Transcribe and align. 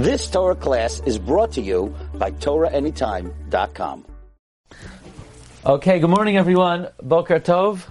This 0.00 0.30
Torah 0.30 0.54
class 0.54 1.02
is 1.04 1.18
brought 1.18 1.52
to 1.52 1.60
you 1.60 1.94
by 2.14 2.30
TorahAnytime.com. 2.30 4.06
Okay, 5.66 5.98
good 6.00 6.08
morning 6.08 6.38
everyone. 6.38 6.88
Boker 7.02 7.38
Tov. 7.38 7.84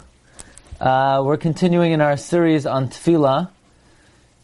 Uh, 0.81 1.21
we're 1.23 1.37
continuing 1.37 1.91
in 1.91 2.01
our 2.01 2.17
series 2.17 2.65
on 2.65 2.89
Tefillah. 2.89 3.51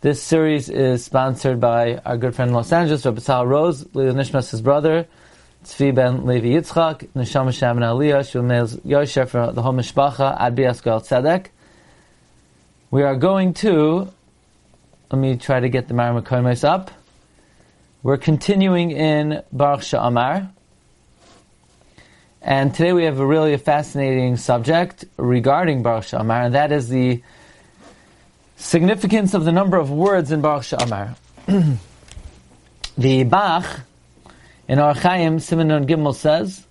This 0.02 0.22
series 0.22 0.70
is 0.70 1.06
sponsored 1.06 1.60
by 1.60 1.98
our 2.06 2.18
good 2.18 2.36
friend 2.36 2.50
in 2.50 2.56
Los 2.56 2.72
Angeles, 2.72 3.04
Rabbi 3.04 3.20
Sal 3.20 3.48
Rose, 3.48 3.84
Leo 3.96 4.14
Nishmas, 4.14 4.52
his 4.52 4.62
brother, 4.62 5.08
Tzvi 5.64 5.96
ben 5.96 6.28
Levi 6.28 6.50
Yitzchak, 6.50 7.08
Neshama 7.16 7.52
Sham 7.52 7.82
and 7.82 7.86
Aliyah, 7.86 8.20
Shulmez 8.20 8.80
Yosher 8.86 9.28
for 9.28 9.52
the 9.52 9.64
whole 9.64 9.74
Mishpacha, 9.74 10.40
Ad 10.40 10.56
Biasgal 10.56 11.02
Tzedek. 11.02 11.48
We 12.92 13.02
are 13.02 13.16
going 13.16 13.56
to, 13.56 14.14
let 15.10 15.18
me 15.18 15.36
try 15.38 15.60
to 15.60 15.70
get 15.70 15.88
the 15.88 15.96
Maramakoimes 15.96 16.64
up. 16.64 16.92
We're 18.06 18.18
continuing 18.18 18.92
in 18.92 19.42
Baruch 19.52 19.80
Sha'amar. 19.80 20.52
And 22.40 22.72
today 22.72 22.94
we 22.94 23.06
have 23.06 23.20
a 23.20 23.26
really 23.26 23.58
fascinating 23.58 24.38
subject 24.38 25.06
regarding 25.18 25.82
Baruch 25.82 26.04
Sha'amar, 26.04 26.46
and 26.46 26.54
that 26.54 26.72
is 26.72 26.88
the 26.88 27.24
significance 28.58 29.34
of 29.34 29.44
the 29.44 29.52
number 29.52 29.78
of 29.78 29.90
words 29.90 30.32
in 30.32 30.42
Baruch 30.42 30.66
Sha'amar. 30.66 31.16
the 32.96 33.24
Bach, 33.24 33.66
in 34.68 34.78
Orach 34.78 34.98
Chaim, 34.98 35.40
Simon 35.40 35.70
Nun 35.70 35.88
Gimel 35.88 36.14
says. 36.14 36.64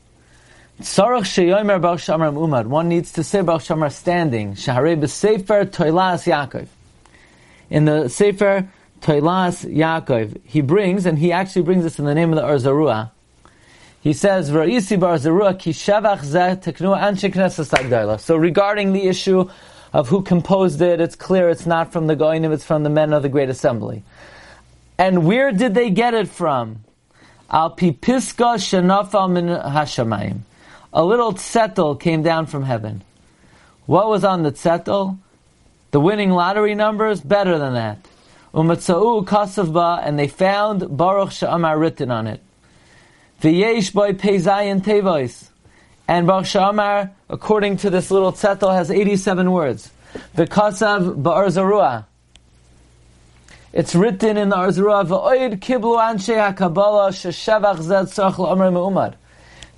One 2.68 2.88
needs 2.88 3.10
to 3.10 3.24
say 3.24 3.40
Baruch 3.40 3.62
Sha'amar 3.62 3.92
standing. 3.92 4.54
Shaharei 4.54 5.00
b'sefer 5.00 5.64
toilas 5.64 6.32
Yaakov. 6.32 6.68
In 7.70 7.86
the 7.86 8.08
Sefer 8.08 8.68
Toilas 9.04 9.70
Yaakov, 9.70 10.40
he 10.44 10.62
brings, 10.62 11.04
and 11.04 11.18
he 11.18 11.30
actually 11.30 11.60
brings 11.60 11.84
this 11.84 11.98
in 11.98 12.06
the 12.06 12.14
name 12.14 12.32
of 12.32 12.36
the 12.36 12.42
Arzarua. 12.42 13.10
He 14.00 14.14
says, 14.14 14.50
"Ra'isi 14.50 14.98
bar 14.98 15.16
Zarua 15.16 15.58
ki 15.58 15.72
So 18.18 18.36
regarding 18.36 18.92
the 18.94 19.06
issue 19.06 19.50
of 19.92 20.08
who 20.08 20.22
composed 20.22 20.80
it, 20.80 21.02
it's 21.02 21.16
clear 21.16 21.50
it's 21.50 21.66
not 21.66 21.92
from 21.92 22.06
the 22.06 22.16
Goinim, 22.16 22.50
it's 22.50 22.64
from 22.64 22.82
the 22.82 22.88
men 22.88 23.12
of 23.12 23.22
the 23.22 23.28
Great 23.28 23.50
Assembly. 23.50 24.02
And 24.96 25.26
where 25.26 25.52
did 25.52 25.74
they 25.74 25.90
get 25.90 26.14
it 26.14 26.28
from? 26.28 26.84
Al 27.50 27.76
pipiska 27.76 28.56
shenafal 28.56 29.30
min 29.30 29.48
hashamayim. 29.48 30.38
A 30.94 31.04
little 31.04 31.34
tzetel 31.34 32.00
came 32.00 32.22
down 32.22 32.46
from 32.46 32.62
heaven. 32.62 33.02
What 33.84 34.08
was 34.08 34.24
on 34.24 34.44
the 34.44 34.52
tzetel? 34.52 35.18
The 35.90 36.00
winning 36.00 36.30
lottery 36.30 36.74
numbers? 36.74 37.20
Better 37.20 37.58
than 37.58 37.74
that. 37.74 37.98
Umatzau 38.54 39.24
kasavba, 39.24 40.00
and 40.06 40.16
they 40.16 40.28
found 40.28 40.96
Baruch 40.96 41.30
Sha'amar 41.30 41.78
written 41.78 42.12
on 42.12 42.28
it. 42.28 42.40
V'yesh 43.42 43.92
boy 43.92 44.12
peizayin 44.12 44.80
tevois. 44.80 45.48
And 46.06 46.26
Baruch 46.28 46.46
Sha'amar, 46.46 47.10
according 47.28 47.78
to 47.78 47.90
this 47.90 48.12
little 48.12 48.32
tzetel, 48.32 48.72
has 48.72 48.92
87 48.92 49.50
words. 49.50 49.90
V'kasav 50.36 51.20
ba'ar 51.20 51.48
zarua. 51.48 52.04
It's 53.72 53.96
written 53.96 54.36
in 54.36 54.50
the 54.50 54.56
Arzurah, 54.56 55.04
V'oid 55.04 55.58
kiblu 55.58 55.98
anshe 55.98 56.36
ha'kabbalah 56.36 57.08
sheshevach 57.10 57.80
zed 57.82 58.06
tzarch 58.06 58.38
l'omer 58.38 58.70
me'umad. 58.70 59.14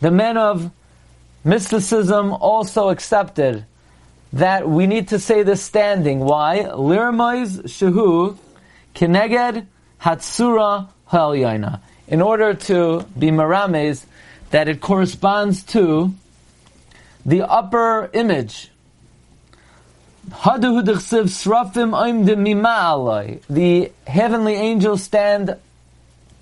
The 0.01 0.11
men 0.11 0.37
of 0.37 0.71
mysticism 1.45 2.35
also 2.35 2.91
accepted 2.91 3.65
that 4.35 4.69
we 4.69 4.87
need 4.87 5.09
to 5.09 5.19
say 5.19 5.43
this 5.43 5.63
standing. 5.63 6.21
Why? 6.21 6.65
Lirmoiz 6.65 7.63
shehu 7.63 8.37
Kineged 8.97 9.67
Hatsura 10.01 10.89
Ha'elyaina. 11.07 11.81
In 12.09 12.23
order 12.23 12.55
to 12.55 13.07
be 13.19 13.29
marames, 13.31 14.05
that 14.51 14.69
it 14.69 14.81
corresponds 14.81 15.63
to 15.65 16.15
the 17.25 17.43
upper 17.43 18.11
image. 18.13 18.71
The 23.49 23.93
heavenly 24.07 24.55
angels 24.55 25.03
stand 25.03 25.57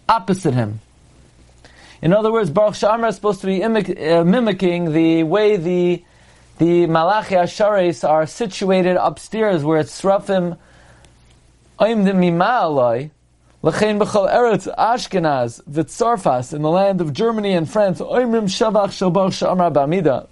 opposite 0.09 0.55
him. 0.55 0.81
In 2.01 2.13
other 2.13 2.31
words, 2.31 2.51
Baruch 2.51 2.75
Sha'amar 2.75 3.09
is 3.09 3.15
supposed 3.17 3.41
to 3.41 3.47
be 3.47 3.63
uh, 3.65 4.25
mimicking 4.25 4.93
the 4.93 5.23
way 5.25 5.57
the 5.57 6.05
the 6.59 6.87
Malachi 6.87 7.35
Ashares 7.35 8.09
are 8.09 8.27
situated 8.27 8.97
upstairs, 8.97 9.65
where 9.65 9.81
it's 9.81 10.01
Srafim 10.01 10.57
Oim 11.81 12.05
de 12.05 12.13
Mima'alai, 12.13 13.11
L'chein 13.63 13.99
b'chol 13.99 14.33
eretz 14.33 14.73
Ashkenaz 14.77 15.61
v'tzarfas 15.65 16.55
in 16.55 16.63
the 16.63 16.71
land 16.71 17.01
of 17.01 17.13
Germany 17.13 17.53
and 17.53 17.69
France, 17.69 18.01
Oimrim 18.01 18.45
shavach 18.45 18.93
shel 18.93 19.11
Baruch 19.11 19.33
Sha'amar 19.33 19.73
b'amida. 19.73 20.29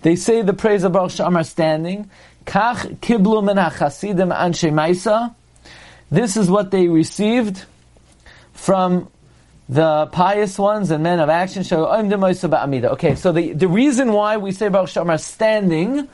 They 0.00 0.16
say 0.16 0.40
the 0.40 0.54
praise 0.54 0.84
of 0.84 0.92
Baruch 0.92 1.10
Sha'amar 1.10 1.44
standing. 1.44 2.08
Kach 2.46 2.96
kiblu 3.00 3.44
min 3.44 3.58
ha'chasidim 3.58 4.34
anshe 4.34 4.72
maisa. 4.72 5.34
This 6.10 6.38
is 6.38 6.48
what 6.48 6.70
they 6.70 6.88
received 6.88 7.64
from 8.54 9.10
the 9.68 10.06
pious 10.12 10.58
ones 10.58 10.90
and 10.90 11.02
men 11.02 11.20
of 11.20 11.28
action. 11.28 11.62
Okay, 11.70 13.14
so 13.16 13.32
the, 13.32 13.52
the 13.52 13.68
reason 13.68 14.12
why 14.14 14.38
we 14.38 14.52
say 14.52 14.68
Baruch 14.68 14.88
Sha'amar 14.88 15.20
standing 15.20 16.08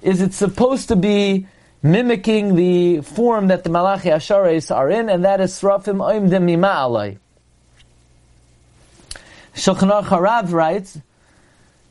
is 0.00 0.22
it's 0.22 0.36
supposed 0.36 0.88
to 0.88 0.96
be 0.96 1.46
mimicking 1.84 2.56
the 2.56 3.02
form 3.02 3.48
that 3.48 3.62
the 3.62 3.68
Malachi 3.68 4.08
Ashares 4.08 4.74
are 4.74 4.90
in, 4.90 5.10
and 5.10 5.24
that 5.24 5.42
is 5.42 5.52
Srafim 5.52 5.98
Oimdim 5.98 6.42
Mima 6.42 6.68
Alai. 6.68 7.18
Shulchan 9.54 10.02
Harav 10.02 10.50
writes, 10.50 10.98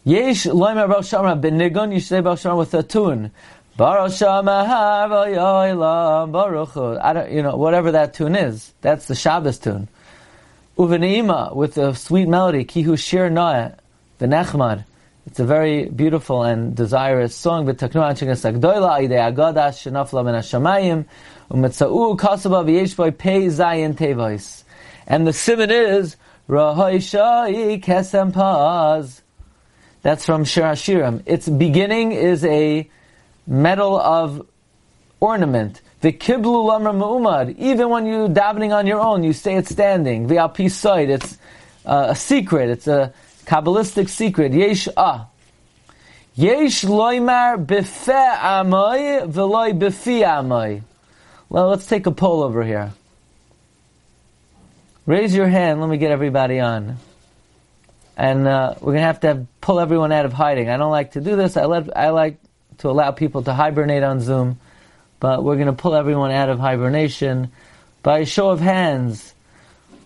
Yesh 0.04 0.46
loimer 0.46 0.90
Baruch 0.90 1.06
Shamar 1.06 1.40
ben 1.40 1.60
Nigun, 1.60 1.94
you 1.94 2.00
should 2.00 2.10
say 2.10 2.22
Baruch 2.22 2.40
Shamar 2.40 2.58
with 2.58 2.74
a 2.74 2.82
tune. 2.82 3.30
Baruch 3.78 4.14
Shamar 4.14 4.66
Baruch 6.32 7.00
I 7.02 7.14
don't, 7.14 7.32
you 7.32 7.44
know, 7.44 7.56
whatever 7.56 7.92
that 7.92 8.16
tune 8.16 8.36
is. 8.36 8.74
That's 8.82 9.08
the 9.08 9.16
Shabbos 9.16 9.60
tune. 9.60 9.88
Uveneima, 10.76 11.56
with 11.56 11.78
a 11.78 11.94
sweet 11.94 12.28
melody, 12.28 12.66
Kihu 12.66 12.98
Shir 12.98 13.30
Noah, 13.30 13.76
the 14.18 14.26
Nechmad. 14.26 14.86
It's 15.26 15.40
a 15.40 15.46
very 15.46 15.86
beautiful 15.86 16.44
and 16.44 16.76
desirous 16.76 17.34
song. 17.34 17.68
And 17.70 17.78
the 25.28 25.34
simon 25.34 25.72
is 25.72 26.16
Rahoi 26.50 27.02
Shai 27.02 27.80
Kesem 27.80 28.34
Paz. 28.34 29.22
That's 30.02 30.26
from 30.26 30.44
Shir 30.44 30.64
Hashirim. 30.64 31.24
Its 31.26 31.48
beginning 31.48 32.12
is 32.12 32.44
a 32.44 32.90
medal 33.48 33.98
of 33.98 34.46
ornament. 35.22 35.82
The 36.02 36.12
kiblu 36.12 36.66
lamra. 36.68 37.58
Even 37.58 37.90
when 37.90 38.06
you 38.06 38.28
davening 38.28 38.76
on 38.76 38.88
your 38.88 39.00
own, 39.00 39.24
you 39.24 39.32
stay 39.32 39.56
it 39.56 39.68
standing. 39.68 40.28
The 40.28 40.36
alpi 40.36 41.10
It's 41.10 41.38
uh, 41.86 42.08
a 42.10 42.16
secret. 42.16 42.70
It's 42.70 42.88
a 42.88 43.14
Kabbalistic 43.46 44.10
secret. 44.10 44.54
Yesh 44.54 44.88
ah. 44.96 45.28
Yesh 46.36 46.84
loymar 46.84 47.64
befe 47.66 48.38
amoy 48.38 49.28
veloy 49.32 49.78
befi 49.78 50.22
amoy. 50.22 50.82
Well, 51.50 51.68
let's 51.68 51.86
take 51.86 52.06
a 52.08 52.12
poll 52.12 52.42
over 52.42 52.64
here. 52.64 52.94
Raise 55.06 55.36
your 55.36 55.48
hand. 55.48 55.82
Let 55.82 55.90
me 55.90 55.98
get 55.98 56.12
everybody 56.12 56.60
on. 56.60 56.98
And 58.16 58.48
uh, 58.48 58.76
we're 58.80 58.94
gonna 58.94 59.06
have 59.06 59.20
to 59.22 59.28
have, 59.28 59.48
pull 59.60 59.80
everyone 59.80 60.12
out 60.12 60.26
of 60.26 60.34
hiding. 60.34 60.70
I 60.70 60.78
don't 60.78 60.92
like 60.92 61.12
to 61.12 61.22
do 61.22 61.36
this. 61.36 61.58
I 61.58 61.66
let 61.66 61.96
I 61.96 62.10
like 62.10 62.38
to 62.80 62.90
allow 62.90 63.12
people 63.12 63.44
to 63.44 63.54
hibernate 63.54 64.04
on 64.04 64.20
Zoom, 64.22 64.60
but 65.20 65.44
we're 65.44 65.58
gonna 65.58 65.74
pull 65.74 65.94
everyone 65.94 66.32
out 66.32 66.50
of 66.50 66.60
hibernation 66.60 67.52
by 68.02 68.20
a 68.20 68.26
show 68.26 68.50
of 68.50 68.60
hands. 68.60 69.34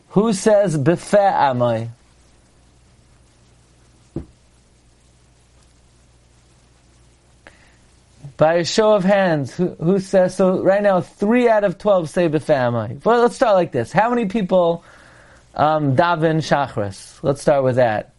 Who 0.09 0.33
says 0.33 0.77
befe 0.77 1.13
amoy? 1.13 1.89
By 8.37 8.55
a 8.55 8.65
show 8.65 8.93
of 8.93 9.03
hands, 9.03 9.55
who, 9.55 9.69
who, 9.69 9.99
says 9.99 10.35
so? 10.35 10.61
Right 10.61 10.83
now, 10.83 11.01
three 11.01 11.49
out 11.49 11.63
of 11.63 11.79
twelve 11.79 12.07
say 12.07 12.29
b'family. 12.29 13.03
Well, 13.03 13.21
let's 13.21 13.35
start 13.35 13.55
like 13.55 13.71
this. 13.71 13.91
How 13.91 14.11
many 14.11 14.27
people 14.27 14.83
um, 15.55 15.95
daven 15.95 16.37
shachris? 16.37 17.17
Let's 17.23 17.41
start 17.41 17.63
with 17.63 17.77
that. 17.77 18.13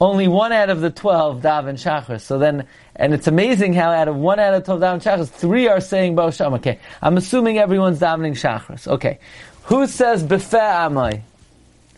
Only 0.00 0.26
one 0.26 0.52
out 0.52 0.70
of 0.70 0.80
the 0.80 0.88
twelve 0.88 1.42
daven 1.42 1.74
shachris. 1.74 2.22
So 2.22 2.38
then, 2.38 2.66
and 2.96 3.12
it's 3.12 3.26
amazing 3.26 3.74
how 3.74 3.90
out 3.90 4.08
of 4.08 4.16
one 4.16 4.40
out 4.40 4.54
of 4.54 4.64
twelve 4.64 4.80
daven 4.80 5.02
shachris, 5.02 5.28
three 5.28 5.68
are 5.68 5.82
saying 5.82 6.16
bosham. 6.16 6.54
Okay, 6.54 6.78
I'm 7.02 7.18
assuming 7.18 7.58
everyone's 7.58 8.00
davening 8.00 8.32
shachris. 8.32 8.88
Okay, 8.88 9.18
who 9.64 9.86
says 9.86 10.24
befe 10.24 10.58
amai? 10.58 11.20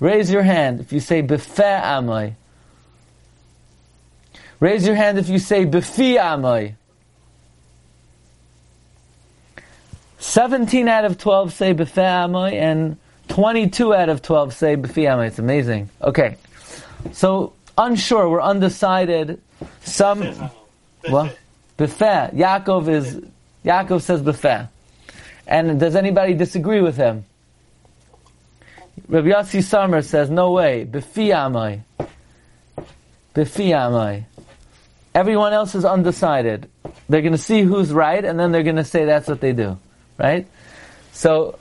Raise 0.01 0.29
your 0.29 0.43
hand 0.43 0.81
if 0.81 0.93
you 0.93 0.99
say 0.99 1.23
befe 1.23 1.81
amai. 1.83 2.35
Raise 4.61 4.87
your 4.87 4.97
hand 4.97 5.19
if 5.19 5.29
you 5.29 5.39
say 5.39 5.67
Befi 5.67 6.17
Amai. 6.17 6.75
17 10.19 10.89
out 10.89 11.05
of 11.05 11.19
12 11.19 11.53
say 11.53 11.75
Befe 11.75 12.03
Amai, 12.03 12.55
and 12.55 12.97
22 13.29 13.95
out 13.95 14.09
of 14.09 14.23
12 14.23 14.55
say 14.55 14.77
B'fiyama. 14.77 15.27
It's 15.27 15.39
amazing. 15.39 15.91
Okay. 16.03 16.37
So, 17.13 17.53
unsure, 17.77 18.29
we're 18.29 18.43
undecided. 18.43 19.41
Some, 19.83 20.21
well, 21.11 21.31
Befeh. 21.79 22.35
Yaakov 22.35 22.89
is, 22.89 23.21
Yaakov 23.65 24.03
says 24.03 24.23
Befeh. 24.23 24.69
And 25.47 25.79
does 25.79 25.97
anybody 25.97 26.35
disagree 26.35 26.81
with 26.81 26.97
him? 26.97 27.25
Rabbi 29.09 29.29
Yossi 29.29 29.63
Summer 29.63 30.03
says, 30.03 30.31
no 30.31 30.53
way, 30.53 30.87
Befiyamai. 30.91 31.81
Befiyamai. 33.35 34.25
Everyone 35.15 35.53
else 35.53 35.75
is 35.75 35.85
undecided. 35.85 36.69
They're 37.09 37.23
going 37.23 37.33
to 37.33 37.39
see 37.39 37.63
who's 37.63 37.93
right, 37.93 38.25
and 38.25 38.39
then 38.39 38.51
they're 38.51 38.65
going 38.65 38.77
to 38.77 38.85
say 38.85 39.05
that's 39.05 39.29
what 39.29 39.41
they 39.41 39.53
do. 39.53 39.79
Right? 40.19 40.47
So, 41.13 41.59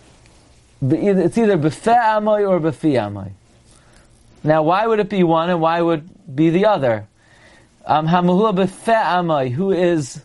it's 0.82 1.38
either 1.38 1.58
Befe 1.58 1.94
Amoy 1.94 2.48
or 2.50 2.60
Befi 2.60 2.94
Amoy. 3.00 3.32
Now, 4.44 4.64
why 4.64 4.86
would 4.86 5.00
it 5.00 5.10
be 5.10 5.24
one 5.24 5.50
and 5.50 5.62
why 5.62 5.82
would 5.82 6.10
be 6.36 6.50
the 6.50 6.66
other? 6.66 7.08
Um, 7.86 8.08
Hamahua 8.08 8.56
Befe 8.56 8.94
Amoy, 8.94 9.52
who 9.52 9.72
is 9.72 10.22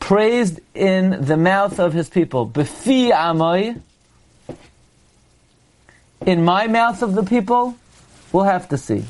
praised 0.00 0.60
in 0.74 1.24
the 1.24 1.36
mouth 1.36 1.78
of 1.78 1.92
his 1.92 2.08
people. 2.08 2.48
Befi 2.48 3.10
Amoy, 3.10 3.80
in 6.26 6.44
my 6.44 6.66
mouth 6.66 7.02
of 7.02 7.14
the 7.14 7.22
people, 7.22 7.76
we'll 8.32 8.44
have 8.44 8.68
to 8.70 8.78
see. 8.78 9.04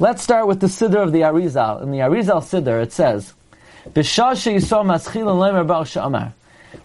Let's 0.00 0.24
start 0.24 0.48
with 0.48 0.58
the 0.58 0.66
Siddur 0.66 1.04
of 1.04 1.12
the 1.12 1.20
Arizal. 1.20 1.80
In 1.82 1.92
the 1.92 1.98
Arizal 1.98 2.42
Siddur, 2.42 2.82
it 2.82 2.92
says, 2.92 3.32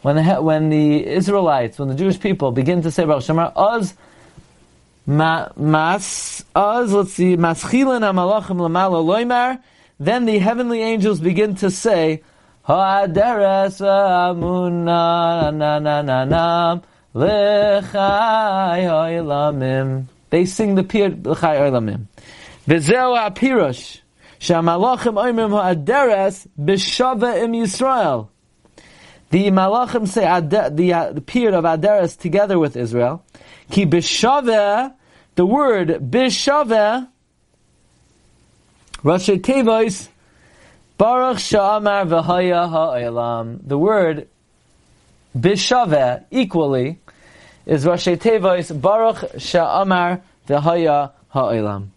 when 0.01 0.15
the, 0.15 0.41
when 0.41 0.69
the 0.69 1.07
Israelites, 1.07 1.79
when 1.79 1.89
the 1.89 1.95
Jewish 1.95 2.19
people 2.19 2.51
begin 2.51 2.83
to 2.83 2.91
say 2.91 3.05
Baruch 3.05 3.23
Shamar, 3.23 3.51
Oz 3.55 3.95
mas 5.07 6.45
Oz, 6.55 6.93
let's 6.93 7.13
see, 7.13 7.35
Maschilin 7.35 8.01
Amalachim 8.01 8.57
Lamala 8.57 9.03
Loimar, 9.03 9.59
then 9.99 10.25
the 10.25 10.37
heavenly 10.37 10.83
angels 10.83 11.19
begin 11.19 11.55
to 11.55 11.71
say, 11.71 12.21
Ha'aderes 12.63 13.81
Amuna 13.81 15.51
na 15.51 15.79
na 15.79 16.01
na 16.03 16.25
na 16.25 16.79
L'chai 17.15 18.83
Oilamim. 18.83 20.05
They 20.29 20.45
sing 20.45 20.75
the 20.75 20.83
Pir 20.83 21.09
L'chai 21.09 21.57
Oilamim. 21.57 22.05
V'zeu 22.69 23.17
ha'pirush. 23.17 24.01
Sha'malachim 24.39 25.15
oimim 25.15 25.49
ha'aderes 25.49 26.47
b'shava 26.57 27.43
im 27.43 27.53
Yisrael. 27.53 28.29
The 29.31 29.49
malachim 29.49 30.07
say 30.07 30.21
the, 30.21 30.93
uh, 30.93 31.11
the 31.11 31.21
period 31.21 31.55
of 31.55 31.63
Aderes 31.63 32.17
together 32.17 32.59
with 32.59 32.77
Israel. 32.77 33.25
Ki 33.71 33.87
b'shava, 33.87 34.93
the 35.33 35.45
word 35.47 35.87
b'shava, 35.87 37.07
Rashi 39.03 39.39
Tevois, 39.41 40.07
Baruch 40.97 41.37
Sha'amar 41.37 42.05
v'haya 42.05 42.69
ha'olam. 42.69 43.61
The 43.67 43.77
word 43.79 44.27
b'shava, 45.35 46.25
equally, 46.29 46.99
is 47.65 47.85
Rashi 47.85 48.15
Tevois, 48.15 48.79
Baruch 48.79 49.17
Sha'amar 49.37 50.21
v'haya 50.47 51.11
ha'olam. 51.29 51.87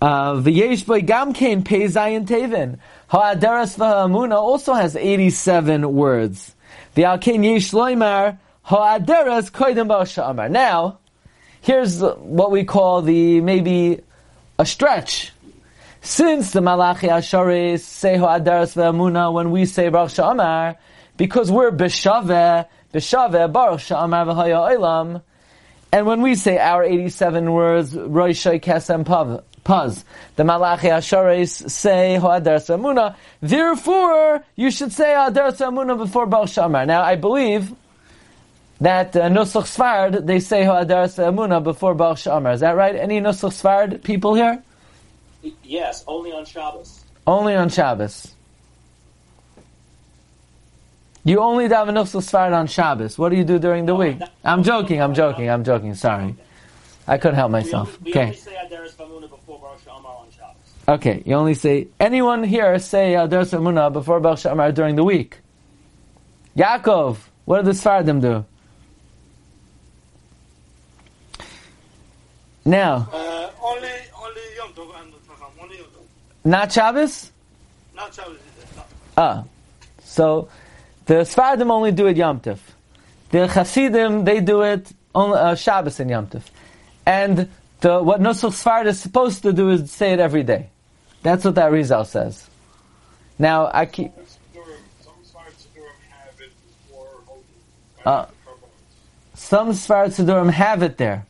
Uh, 0.00 0.34
V'yesh 0.34 0.86
boy 0.86 1.00
gam 1.00 1.32
kain 1.32 1.62
pei 1.62 1.84
zayin 1.84 2.26
tevin. 2.26 2.78
Ha'adaras 3.08 3.76
v'ha'amuna 3.76 4.36
also 4.36 4.74
has 4.74 4.96
87 4.96 5.92
words. 5.92 6.54
V'alkein 6.96 7.44
yesh 7.44 7.72
loimar 7.72 8.38
ha'adaras 8.62 9.50
koidem 9.50 9.88
ba'asha'amar. 9.88 10.50
Now, 10.50 10.98
here's 11.60 12.00
what 12.00 12.50
we 12.50 12.64
call 12.64 13.02
the, 13.02 13.40
maybe, 13.40 14.00
a 14.58 14.66
stretch. 14.66 15.32
Since 16.00 16.52
the 16.52 16.60
Malachi 16.60 17.08
Asharis 17.08 17.80
say 17.80 18.16
ha'adaras 18.16 18.74
v'ha'amuna 18.74 19.32
when 19.32 19.50
we 19.50 19.66
say 19.66 19.88
Baruch 19.88 20.10
Sha'amar, 20.10 20.76
because 21.16 21.50
we're 21.50 21.70
b'shaveh, 21.70 22.66
b'shaveh, 22.92 23.52
Baruch 23.52 23.80
Sha'amar 23.80 24.26
v'haya 24.26 24.76
olam, 24.76 25.22
and 25.92 26.06
when 26.06 26.22
we 26.22 26.34
say 26.34 26.58
our 26.58 26.82
87 26.82 27.52
words, 27.52 27.94
Roishai 27.94 28.60
Kesem 28.60 29.04
Pav, 29.04 29.44
Paz. 29.64 30.04
The 30.36 30.44
Malachi 30.44 30.88
Ashares 30.88 31.70
say 31.70 32.16
Ho'adar 32.16 32.58
Samuna. 32.58 33.16
Therefore, 33.40 34.44
you 34.56 34.70
should 34.70 34.92
say 34.92 35.14
Ho'adar 35.14 35.52
Samuna 35.52 35.96
before 35.96 36.26
Baal 36.26 36.46
Shamar. 36.46 36.86
Now, 36.86 37.02
I 37.02 37.14
believe 37.16 37.72
that 38.80 39.14
uh, 39.14 39.28
Nusach 39.28 39.66
Sfard, 39.66 40.26
they 40.26 40.40
say 40.40 40.64
Ho'adar 40.64 41.06
Samuna 41.06 41.62
before 41.62 41.94
Baal 41.94 42.14
Shamar. 42.14 42.54
Is 42.54 42.60
that 42.60 42.76
right? 42.76 42.96
Any 42.96 43.20
Nusach 43.20 43.52
Sfard 43.52 44.02
people 44.02 44.34
here? 44.34 44.62
Yes, 45.62 46.04
only 46.08 46.32
on 46.32 46.44
Shabbos. 46.44 47.04
Only 47.26 47.54
on 47.54 47.68
Shabbos. 47.68 48.34
You 51.24 51.38
only 51.38 51.68
daven 51.68 51.94
Nusach 51.94 52.28
Sfard 52.28 52.52
on 52.52 52.66
Shabbos. 52.66 53.16
What 53.16 53.28
do 53.28 53.36
you 53.36 53.44
do 53.44 53.60
during 53.60 53.86
the 53.86 53.94
week? 53.94 54.18
I'm 54.44 54.64
joking, 54.64 55.00
I'm 55.00 55.14
joking, 55.14 55.48
I'm 55.48 55.62
joking, 55.62 55.94
sorry. 55.94 56.34
I 57.06 57.18
couldn't 57.18 57.36
help 57.36 57.50
myself. 57.50 58.00
We, 58.00 58.06
we 58.06 58.10
okay. 58.10 58.22
only 58.24 58.36
say 58.36 58.54
Adaris 58.54 58.94
Famuna 58.94 59.28
before 59.28 59.58
Baruch 59.60 59.84
Shamar 59.84 60.20
on 60.20 60.26
Shabbos. 60.30 60.56
Okay, 60.92 61.22
you 61.24 61.34
only 61.36 61.54
say 61.54 61.88
anyone 61.98 62.44
here 62.44 62.78
say 62.78 63.14
Adaris 63.14 63.48
Famuna 63.56 63.90
before 63.90 64.20
Baruch 64.20 64.40
Shamar 64.40 64.74
during 64.74 64.94
the 64.94 65.02
week. 65.02 65.38
Yaakov, 66.54 67.16
what 67.46 67.64
do 67.64 67.72
the 67.72 67.78
Sfardim 67.78 68.20
do? 68.20 68.44
Now, 72.66 73.08
Uh, 73.10 73.48
only, 73.64 73.88
only 74.22 74.42
Yom 74.58 74.72
Tov 74.74 75.00
and 75.00 75.12
Chacham, 75.26 75.46
only 75.62 75.76
Yom 75.78 75.86
Tov. 75.86 76.04
not 76.44 76.70
Shabbos? 76.70 77.32
Not 77.96 78.14
Shabbos. 78.14 78.34
is 78.34 78.62
it? 78.62 78.76
No. 78.76 78.82
Ah, 79.16 79.44
so 80.04 80.48
the 81.06 81.14
Sfardim 81.24 81.70
only 81.70 81.92
do 81.92 82.06
it 82.06 82.18
Yom 82.18 82.38
Tov. 82.40 82.58
The 83.30 83.48
Hasidim 83.48 84.26
they 84.26 84.40
do 84.40 84.60
it 84.60 84.92
on 85.14 85.32
uh, 85.32 85.54
Shabbos 85.54 85.98
and 86.00 86.10
Yom 86.10 86.26
Tov. 86.26 86.42
And 87.06 87.48
the, 87.80 88.02
what 88.02 88.20
Nusach 88.20 88.52
Sfard 88.52 88.84
is 88.84 89.00
supposed 89.00 89.40
to 89.44 89.54
do 89.54 89.70
is 89.70 89.90
say 89.90 90.12
it 90.12 90.20
every 90.20 90.42
day. 90.42 90.68
That's 91.22 91.44
what 91.44 91.54
that 91.54 91.70
Rizal 91.70 92.04
says. 92.04 92.48
Now, 93.38 93.70
I 93.72 93.86
keep, 93.86 94.12
Some 95.00 95.24
sides 95.24 95.66
of 95.76 95.82
have 96.10 96.40
it. 96.40 96.52
Uh, 98.04 98.26
some 99.34 99.70
Sfard 99.70 100.08
Sidurim 100.08 100.50
have 100.50 100.82
it 100.82 100.98
there. 100.98 101.26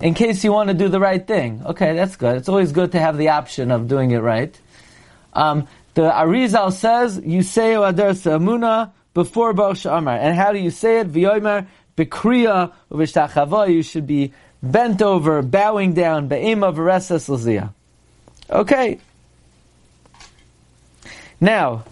In 0.00 0.14
case 0.14 0.44
you 0.44 0.52
want 0.52 0.68
to 0.68 0.74
do 0.74 0.88
the 0.88 1.00
right 1.00 1.24
thing. 1.24 1.62
Okay, 1.64 1.94
that's 1.94 2.16
good. 2.16 2.36
It's 2.36 2.48
always 2.48 2.72
good 2.72 2.92
to 2.92 3.00
have 3.00 3.16
the 3.16 3.30
option 3.30 3.70
of 3.70 3.88
doing 3.88 4.10
it 4.10 4.18
right. 4.18 4.54
Um, 5.32 5.66
the 5.94 6.10
Arizal 6.10 6.72
says, 6.72 7.20
you 7.24 7.42
say 7.42 7.74
Adar 7.74 8.10
Amuna 8.10 8.92
before 9.14 9.52
Baruch 9.52 9.78
Sha'amar. 9.78 10.18
And 10.18 10.36
how 10.36 10.52
do 10.52 10.58
you 10.58 10.70
say 10.70 11.00
it? 11.00 11.12
V'yomer 11.12 11.66
Bekriya 11.96 12.72
Uvishtachava. 12.90 13.72
You 13.72 13.82
should 13.82 14.06
be 14.06 14.32
bent 14.62 15.00
over, 15.02 15.42
bowing 15.42 15.94
down, 15.94 16.28
be'ema 16.28 16.72
v'resas 16.72 17.28
l'ziyah. 17.28 17.72
Okay. 18.50 18.98
Now, 21.40 21.84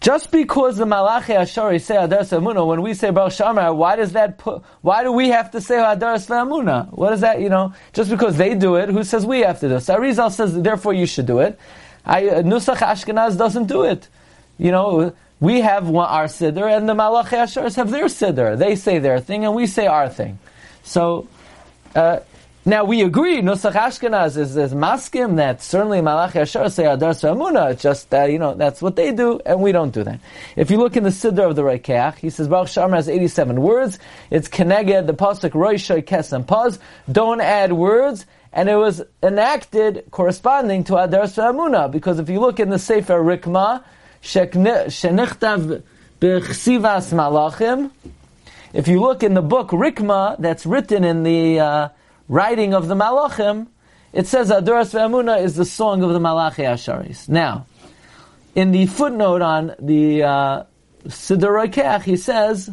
just 0.00 0.30
because 0.30 0.76
the 0.76 0.86
Malachi 0.86 1.32
Ashari 1.32 1.80
say 1.80 1.96
Adaras 1.96 2.30
Amuna, 2.30 2.66
when 2.66 2.82
we 2.82 2.94
say 2.94 3.10
Baruch 3.10 3.32
Shamar, 3.32 3.74
why 3.74 3.96
does 3.96 4.12
that 4.12 4.38
put, 4.38 4.62
why 4.82 5.02
do 5.02 5.10
we 5.10 5.30
have 5.30 5.50
to 5.52 5.60
say 5.60 5.76
Adaras 5.76 6.28
Amuna? 6.28 6.92
What 6.92 7.12
is 7.12 7.20
that, 7.22 7.40
you 7.40 7.48
know, 7.48 7.74
just 7.92 8.10
because 8.10 8.36
they 8.36 8.54
do 8.54 8.76
it, 8.76 8.88
who 8.88 9.02
says 9.02 9.26
we 9.26 9.40
have 9.40 9.58
to 9.60 9.68
do 9.68 9.76
it? 9.76 9.82
Arizal 9.82 10.30
says, 10.30 10.60
therefore 10.60 10.92
you 10.92 11.06
should 11.06 11.26
do 11.26 11.40
it. 11.40 11.58
I, 12.04 12.28
uh, 12.28 12.42
Nusach 12.42 12.76
Ashkenaz 12.76 13.36
doesn't 13.36 13.66
do 13.66 13.82
it. 13.82 14.08
You 14.58 14.70
know, 14.70 15.12
we 15.40 15.60
have 15.60 15.92
our 15.94 16.26
Siddur, 16.26 16.74
and 16.74 16.88
the 16.88 16.94
Malachi 16.94 17.36
Asharis 17.36 17.76
have 17.76 17.90
their 17.90 18.04
Siddur. 18.04 18.56
They 18.56 18.76
say 18.76 19.00
their 19.00 19.20
thing, 19.20 19.44
and 19.44 19.54
we 19.54 19.66
say 19.66 19.86
our 19.86 20.08
thing. 20.08 20.38
So, 20.84 21.26
uh, 21.94 22.20
now 22.66 22.82
we 22.82 23.02
agree, 23.02 23.40
Nusach 23.42 23.74
Ashkenaz 23.74 24.36
is, 24.36 24.56
is 24.56 24.74
maskim 24.74 25.36
that 25.36 25.62
certainly 25.62 26.00
Malachi 26.00 26.40
Ashar 26.40 26.68
say 26.68 26.84
Adar 26.84 27.12
Amuna. 27.12 27.70
It's 27.70 27.82
just 27.82 28.10
that, 28.10 28.32
you 28.32 28.40
know, 28.40 28.54
that's 28.54 28.82
what 28.82 28.96
they 28.96 29.12
do, 29.12 29.40
and 29.46 29.62
we 29.62 29.70
don't 29.70 29.94
do 29.94 30.02
that. 30.02 30.18
If 30.56 30.72
you 30.72 30.78
look 30.78 30.96
in 30.96 31.04
the 31.04 31.10
Siddur 31.10 31.48
of 31.48 31.54
the 31.54 31.62
Rokeach, 31.62 32.16
he 32.16 32.28
says 32.28 32.48
Baruch 32.48 32.66
Shamar 32.66 32.96
has 32.96 33.08
87 33.08 33.62
words. 33.62 34.00
It's 34.32 34.48
Keneged, 34.48 35.06
the 35.06 35.14
Pasuk 35.14 35.50
Roishay 35.50 36.02
Kesem 36.02 36.44
Paz. 36.44 36.80
Don't 37.10 37.40
add 37.40 37.72
words, 37.72 38.26
and 38.52 38.68
it 38.68 38.74
was 38.74 39.00
enacted 39.22 40.04
corresponding 40.10 40.82
to 40.84 40.96
Adar 40.96 41.22
Amuna, 41.22 41.88
because 41.88 42.18
if 42.18 42.28
you 42.28 42.40
look 42.40 42.58
in 42.58 42.70
the 42.70 42.80
Sefer 42.80 43.22
Rikma, 43.22 43.84
Shenichtav 44.24 45.84
Bechsivas 46.20 47.12
Malachim, 47.12 47.92
if 48.72 48.88
you 48.88 49.00
look 49.00 49.22
in 49.22 49.34
the 49.34 49.42
book 49.42 49.68
Rikma, 49.68 50.36
that's 50.40 50.66
written 50.66 51.04
in 51.04 51.22
the 51.22 51.60
uh, 51.60 51.88
writing 52.28 52.74
of 52.74 52.88
the 52.88 52.94
Malachim, 52.94 53.68
it 54.12 54.26
says 54.26 54.50
Adoras 54.50 54.94
Ve'amuna 54.94 55.42
is 55.42 55.56
the 55.56 55.64
song 55.64 56.02
of 56.02 56.12
the 56.12 56.20
Malachi 56.20 56.62
Asharis. 56.62 57.28
Now, 57.28 57.66
in 58.54 58.72
the 58.72 58.86
footnote 58.86 59.42
on 59.42 59.74
the 59.78 60.22
uh, 60.22 60.62
Siddur 61.06 62.02
he 62.02 62.16
says, 62.16 62.70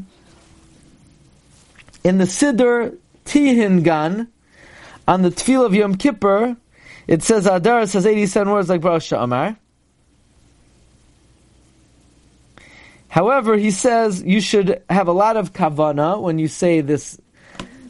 in 2.03 2.17
the 2.17 2.25
Siddur 2.25 2.97
Tihin 3.25 3.83
Gan, 3.83 4.29
on 5.07 5.21
the 5.21 5.29
Tefillah 5.29 5.65
of 5.65 5.75
Yom 5.75 5.95
Kippur, 5.95 6.55
it 7.07 7.23
says 7.23 7.45
Adaris 7.45 7.93
has 7.93 8.05
87 8.05 8.51
words 8.51 8.69
like 8.69 8.81
Baruch 8.81 9.11
Amar. 9.11 9.57
However, 13.09 13.57
he 13.57 13.69
says 13.69 14.23
you 14.23 14.41
should 14.41 14.81
have 14.89 15.07
a 15.07 15.11
lot 15.11 15.37
of 15.37 15.53
kavana 15.53 16.19
when 16.19 16.39
you 16.39 16.47
say 16.47 16.81
this 16.81 17.19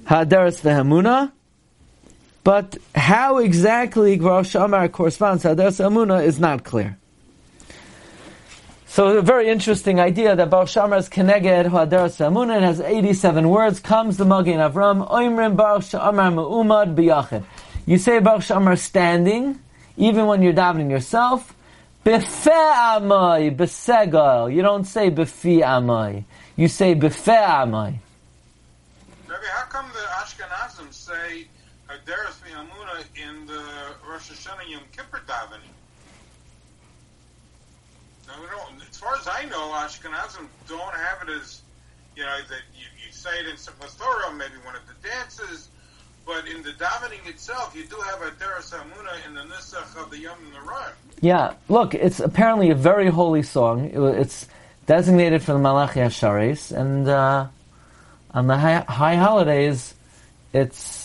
Hadaras 0.05 0.61
v'hamuna. 0.61 1.31
But 2.43 2.77
how 2.93 3.37
exactly 3.37 4.17
Baruch 4.17 4.53
Amar 4.55 4.89
corresponds 4.89 5.43
to 5.43 5.49
Hadaras 5.49 5.79
v'hamuna 5.79 6.25
is 6.25 6.39
not 6.39 6.63
clear. 6.63 6.97
So 8.85 9.17
a 9.17 9.21
very 9.21 9.49
interesting 9.49 9.99
idea 9.99 10.35
that 10.35 10.49
Baruch 10.49 10.67
Shamar 10.67 10.99
is 10.99 11.09
Keneged 11.09 11.69
Hadaras 11.69 12.17
v'hamuna. 12.19 12.57
It 12.57 12.63
has 12.63 12.79
87 12.79 13.49
words. 13.49 13.79
Comes 13.79 14.17
the 14.17 14.25
Magen 14.25 14.59
Avram. 14.59 15.09
Oimrim 15.09 15.55
Baruch 15.55 15.83
Shamar 15.83 16.33
Me'umad 16.33 16.93
B'yachid. 16.95 17.43
You 17.85 17.97
say 17.97 18.19
Baruch 18.19 18.43
Shamar 18.43 18.77
standing, 18.77 19.59
even 19.97 20.27
when 20.27 20.41
you're 20.41 20.53
davening 20.53 20.91
yourself. 20.91 21.55
Befe 22.05 22.51
amai, 22.51 23.55
besegal. 23.55 24.53
You 24.53 24.61
don't 24.61 24.83
say 24.83 25.09
befi 25.09 25.61
amai. 25.61 26.25
You 26.57 26.67
say 26.67 26.93
befe 26.93 27.35
amai. 27.35 27.95
Rabbi, 29.27 29.45
how 29.55 29.65
come 29.69 29.89
the 29.93 29.99
Ashkenazim 30.21 30.93
say 30.93 31.47
Hadaras 32.05 32.39
V'Hamuna 32.43 33.03
in 33.15 33.45
the 33.45 33.63
Rosh 34.09 34.31
Hashanah 34.31 34.69
Yom 34.69 34.81
Kippur 34.95 35.21
davening? 35.27 35.61
Now, 38.27 38.33
we 38.41 38.47
don't, 38.47 38.81
as 38.89 38.97
far 38.97 39.15
as 39.15 39.27
I 39.27 39.45
know, 39.45 39.69
Ashkenazim 39.73 40.47
don't 40.67 40.93
have 40.93 41.27
it 41.27 41.31
as, 41.41 41.61
you 42.15 42.23
know, 42.23 42.37
that 42.49 42.61
you, 42.75 42.85
you 43.05 43.11
say 43.11 43.29
it 43.39 43.47
in 43.47 43.55
Simchas 43.55 43.97
Torah, 43.97 44.33
maybe 44.33 44.53
one 44.63 44.75
of 44.75 44.81
the 44.87 45.07
dances, 45.07 45.69
but 46.25 46.47
in 46.47 46.63
the 46.63 46.71
davening 46.71 47.27
itself, 47.29 47.75
you 47.75 47.83
do 47.85 47.97
have 47.97 48.21
a 48.21 48.31
Hadaras 48.31 48.71
V'Hamuna 48.73 49.27
in 49.27 49.33
the 49.35 49.41
Nusach 49.41 50.01
of 50.01 50.09
the 50.09 50.17
Yamim 50.17 50.51
Noraim. 50.57 50.91
Yeah, 51.21 51.53
look, 51.69 51.93
it's 51.93 52.19
apparently 52.19 52.69
a 52.69 52.75
very 52.75 53.09
holy 53.09 53.43
song. 53.43 53.85
It- 53.85 53.97
It's 54.19 54.47
designated 54.85 55.41
for 55.41 55.53
the 55.53 55.59
Malachi 55.59 55.99
Hasharis, 56.01 56.71
and 56.75 57.07
uh, 57.07 57.47
on 58.33 58.47
the 58.47 58.57
high, 58.57 58.83
high 58.87 59.15
holidays, 59.15 59.93
it's 60.53 61.02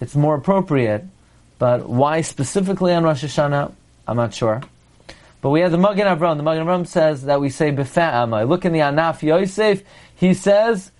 it's 0.00 0.14
more 0.14 0.34
appropriate. 0.34 1.04
But 1.58 1.88
why 1.88 2.20
specifically 2.20 2.92
on 2.92 3.04
Rosh 3.04 3.24
Hashanah, 3.24 3.72
I'm 4.06 4.16
not 4.16 4.34
sure. 4.34 4.62
But 5.40 5.50
we 5.50 5.60
have 5.60 5.72
the 5.72 5.78
Magen 5.78 6.06
Avram. 6.06 6.36
The 6.36 6.42
Magen 6.42 6.66
Avram 6.66 6.86
says 6.86 7.24
that 7.24 7.40
we 7.40 7.50
say 7.50 7.70
Befa 7.70 8.12
Amai. 8.12 8.48
Look 8.48 8.64
in 8.64 8.72
the 8.72 8.78
Anaf 8.80 9.22
Yosef. 9.22 9.82
He 10.16 10.34
says, 10.34 10.90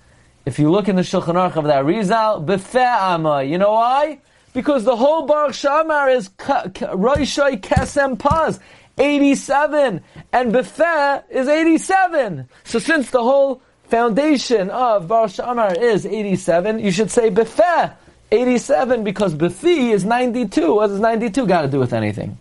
if 0.45 0.59
you 0.59 0.71
look 0.71 0.89
in 0.89 0.97
the 0.97 1.03
Shulchan 1.03 1.35
Aruch 1.35 1.57
of 1.57 1.65
the 1.65 1.73
Arizal, 1.73 2.45
Befa 2.45 2.99
Amai. 2.99 3.49
You 3.49 3.59
know 3.59 3.73
why? 3.73 4.21
Because 4.53 4.85
the 4.85 4.97
whole 4.97 5.27
Baruch 5.27 5.53
Shamar 5.53 6.15
is 6.15 6.29
ka- 6.29 6.65
Kesem 6.67 8.19
Paz, 8.19 8.61
87, 8.99 10.01
and 10.33 10.53
Befa 10.53 11.25
is 11.31 11.49
87. 11.49 12.49
So 12.63 12.79
since 12.79 13.11
the 13.11 13.23
whole 13.23 13.63
foundation 13.85 14.71
of 14.71 15.09
Baruch 15.09 15.33
Shamar 15.33 15.77
is 15.77 16.07
87, 16.07 16.79
you 16.79 16.93
should 16.93 17.11
say 17.11 17.31
Befa 17.31 17.95
87 18.31 19.05
because 19.05 19.35
Befi 19.35 19.93
is 19.93 20.05
92. 20.05 20.75
What 20.75 20.89
does 20.89 21.01
92 21.01 21.47
got 21.47 21.63
to 21.63 21.69
do 21.69 21.79
with 21.79 21.93
anything? 21.93 22.39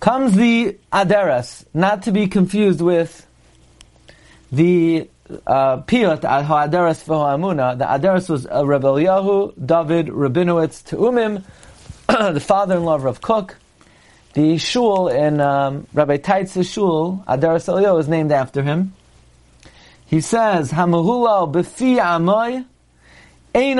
Comes 0.00 0.34
the 0.34 0.76
Aderas, 0.92 1.64
not 1.72 2.02
to 2.02 2.12
be 2.12 2.26
confused 2.26 2.80
with 2.80 3.26
the 4.52 5.08
uh, 5.46 5.78
Piyot 5.78 6.22
Ha'aderas 6.22 7.04
V'Ha'amuna. 7.04 7.78
The 7.78 7.84
Aderas 7.84 8.28
was 8.28 8.46
uh, 8.46 8.66
Rebbe 8.66 8.86
Yahu, 8.86 9.54
David 9.66 10.08
Rabinowitz 10.08 10.84
Teomim, 10.84 11.42
the 12.34 12.40
father-in-law 12.40 12.96
of 12.96 13.04
Rav 13.04 13.20
Kook. 13.20 13.56
The 14.34 14.58
shul 14.58 15.08
in 15.08 15.40
um, 15.40 15.86
Rabbi 15.94 16.18
Taitz's 16.18 16.68
shul, 16.68 17.24
Aderas 17.26 17.72
Eliyahu, 17.72 18.00
is 18.00 18.08
named 18.08 18.32
after 18.32 18.62
him. 18.62 18.92
He 20.06 20.20
says, 20.20 20.70
Hamahulal 20.72 21.52
Befi 21.52 21.96
Amoy, 21.98 22.66
I 23.56 23.72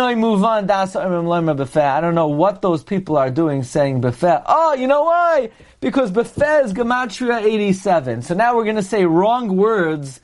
don't 2.00 2.14
know 2.14 2.28
what 2.28 2.62
those 2.62 2.84
people 2.84 3.16
are 3.16 3.30
doing 3.30 3.64
saying 3.64 4.02
Befeh. 4.02 4.42
Oh, 4.46 4.74
you 4.74 4.86
know 4.86 5.02
why? 5.02 5.50
Because 5.80 6.12
Befeh 6.12 6.64
is 6.64 6.72
Gematria 6.72 7.42
87. 7.42 8.22
So 8.22 8.34
now 8.34 8.54
we're 8.54 8.62
going 8.62 8.76
to 8.76 8.84
say 8.84 9.04
wrong 9.04 9.56
words 9.56 10.20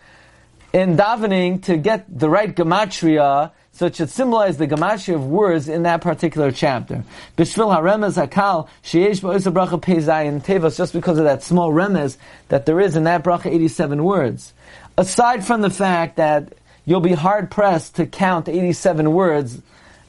in 0.73 0.97
davening 0.97 1.65
to 1.65 1.77
get 1.77 2.07
the 2.17 2.31
right 2.31 2.55
Gematria, 2.55 3.51
so 3.73 3.87
it 3.87 3.97
should 3.97 4.11
symbolize 4.11 4.57
the 4.57 4.69
Gematria 4.69 5.17
of 5.17 5.27
words 5.27 5.69
in 5.69 5.83
that 5.83 6.01
particular 6.01 6.53
chapter. 6.53 7.03
Bishvil 7.37 7.77
HaRemez 7.77 8.25
HaKal, 8.25 8.69
Sheyesh 8.85 9.21
Ba'osa 9.21 9.53
Bracha 9.53 9.83
Pei 9.83 9.97
Zayin 9.97 10.41
Tevos, 10.41 10.77
just 10.77 10.93
because 10.93 11.19
of 11.19 11.25
that 11.25 11.43
small 11.43 11.73
remez 11.73 12.19
that 12.51 12.67
there 12.67 12.79
is 12.79 12.95
in 12.95 13.03
that 13.03 13.25
Bracha 13.25 13.47
87 13.47 14.05
words. 14.05 14.55
Aside 14.97 15.45
from 15.45 15.61
the 15.63 15.71
fact 15.71 16.19
that 16.19 16.53
you'll 16.91 17.01
be 17.01 17.13
hard 17.13 17.53
pressed 17.53 17.95
to 17.95 18.05
count 18.05 18.49
87 18.49 19.13
words 19.13 19.63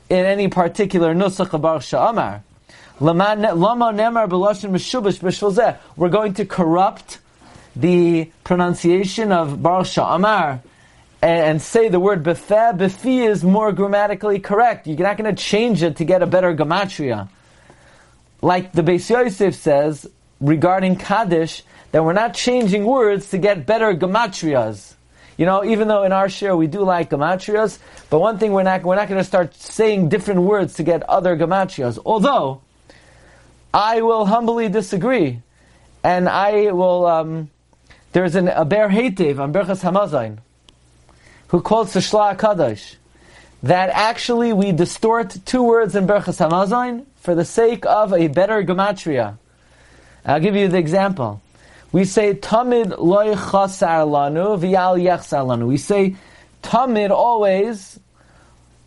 in 0.10 0.26
any 0.26 0.48
particular 0.48 1.14
nusach 1.14 1.62
Baruch 1.62 1.84
Sha'amar. 1.84 2.42
We're 5.96 6.10
going 6.10 6.34
to 6.34 6.46
corrupt 6.46 7.20
the 7.76 8.32
pronunciation 8.44 9.32
of 9.32 9.62
Baruch 9.62 9.86
Sha'amar 9.86 10.62
and, 11.22 11.62
say 11.62 11.88
the 11.88 12.00
word 12.00 12.24
befeh. 12.24 12.76
Befi 12.76 13.30
is 13.30 13.44
more 13.44 13.72
grammatically 13.72 14.40
correct. 14.40 14.88
You're 14.88 14.98
not 14.98 15.18
going 15.18 15.36
to 15.36 15.40
change 15.40 15.84
it 15.84 15.98
to 15.98 16.04
get 16.04 16.24
a 16.24 16.26
better 16.26 16.56
gematria. 16.56 17.30
Like 18.42 18.72
the 18.72 18.82
Beis 18.82 19.08
Yosef 19.08 19.54
says 19.54 20.10
regarding 20.40 20.96
Kaddish, 20.96 21.62
that 21.92 22.04
we're 22.04 22.14
not 22.14 22.34
changing 22.34 22.86
words 22.86 23.30
to 23.30 23.38
get 23.38 23.68
better 23.68 23.94
gematrias. 23.94 24.96
You 25.38 25.46
know, 25.46 25.64
even 25.64 25.88
though 25.88 26.04
in 26.04 26.12
our 26.12 26.30
share 26.30 26.56
we 26.56 26.68
do 26.68 26.84
like 26.84 27.10
gematrias, 27.10 27.80
but 28.10 28.20
one 28.20 28.38
thing 28.38 28.52
we're 28.52 28.64
not 28.64 28.84
we're 28.84 28.96
not 28.96 29.08
going 29.08 29.20
to 29.20 29.26
start 29.28 29.56
saying 29.56 30.10
different 30.10 30.42
words 30.42 30.76
to 30.76 30.84
get 30.84 31.04
other 31.04 31.36
gematrias. 31.38 31.98
Although 32.06 32.62
I 33.74 34.02
will 34.02 34.26
humbly 34.26 34.70
disagree, 34.70 35.42
and 36.04 36.28
I 36.28 36.72
will. 36.72 37.06
Um, 37.06 37.50
there's 38.12 38.36
an 38.36 38.50
a 38.50 38.66
Ber 38.66 38.90
Heitev 38.90 39.40
on 39.40 39.54
Berchas 39.54 39.82
Hamazain 39.84 40.40
who 41.48 41.62
quotes 41.62 41.94
the 41.94 42.00
Shla 42.00 42.38
Kadosh 42.38 42.96
that 43.64 43.90
actually 43.90 44.54
we 44.54 44.72
distort 44.72 45.38
two 45.46 45.64
words 45.64 45.96
in 45.96 46.08
Berchas 46.08 46.40
Hamazain 46.40 47.06
for 47.18 47.36
the 47.36 47.46
sake 47.46 47.86
of 47.86 48.14
a 48.14 48.28
better 48.28 48.64
gematria. 48.64 49.38
I'll 50.26 50.40
give 50.40 50.56
you 50.56 50.68
the 50.68 50.78
example. 50.78 51.42
We 51.94 52.06
say 52.06 52.34
tamid 52.36 52.98
loy 53.00 53.36
chasar 53.36 54.08
lanu 54.08 54.58
v'yal 54.58 54.98
yechsar 54.98 55.46
lanu. 55.46 55.68
We 55.68 55.76
say 55.76 56.16
tamid 56.64 57.12
always. 57.12 58.00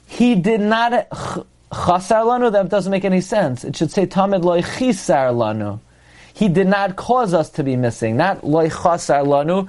He 0.07 0.35
did 0.35 0.61
not 0.61 1.11
ch- 1.11 1.45
chasar 1.71 2.25
lanu. 2.25 2.51
That 2.51 2.71
doesn't 2.71 2.91
make 2.91 3.05
any 3.05 3.21
sense. 3.21 3.63
It 3.63 3.77
should 3.77 3.91
say 3.91 4.07
tamid 4.07 4.43
loy 4.43 4.63
chisar 4.63 5.35
lanu. 5.35 5.81
He 6.33 6.49
did 6.49 6.67
not 6.67 6.97
cause 6.97 7.35
us 7.35 7.51
to 7.51 7.63
be 7.63 7.77
missing. 7.77 8.17
Not 8.17 8.43
loy 8.43 8.71
chasar 8.71 9.27
lanu. 9.27 9.69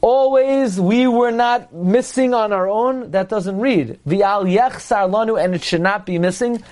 Always 0.00 0.80
we 0.80 1.06
were 1.06 1.30
not 1.30 1.72
missing 1.72 2.34
on 2.34 2.52
our 2.52 2.68
own. 2.68 3.12
That 3.12 3.28
doesn't 3.28 3.60
read 3.60 4.00
v'yal 4.08 4.52
yechsar 4.52 5.08
lanu, 5.08 5.40
and 5.40 5.54
it 5.54 5.62
should 5.62 5.82
not 5.82 6.04
be 6.04 6.18
missing. 6.18 6.64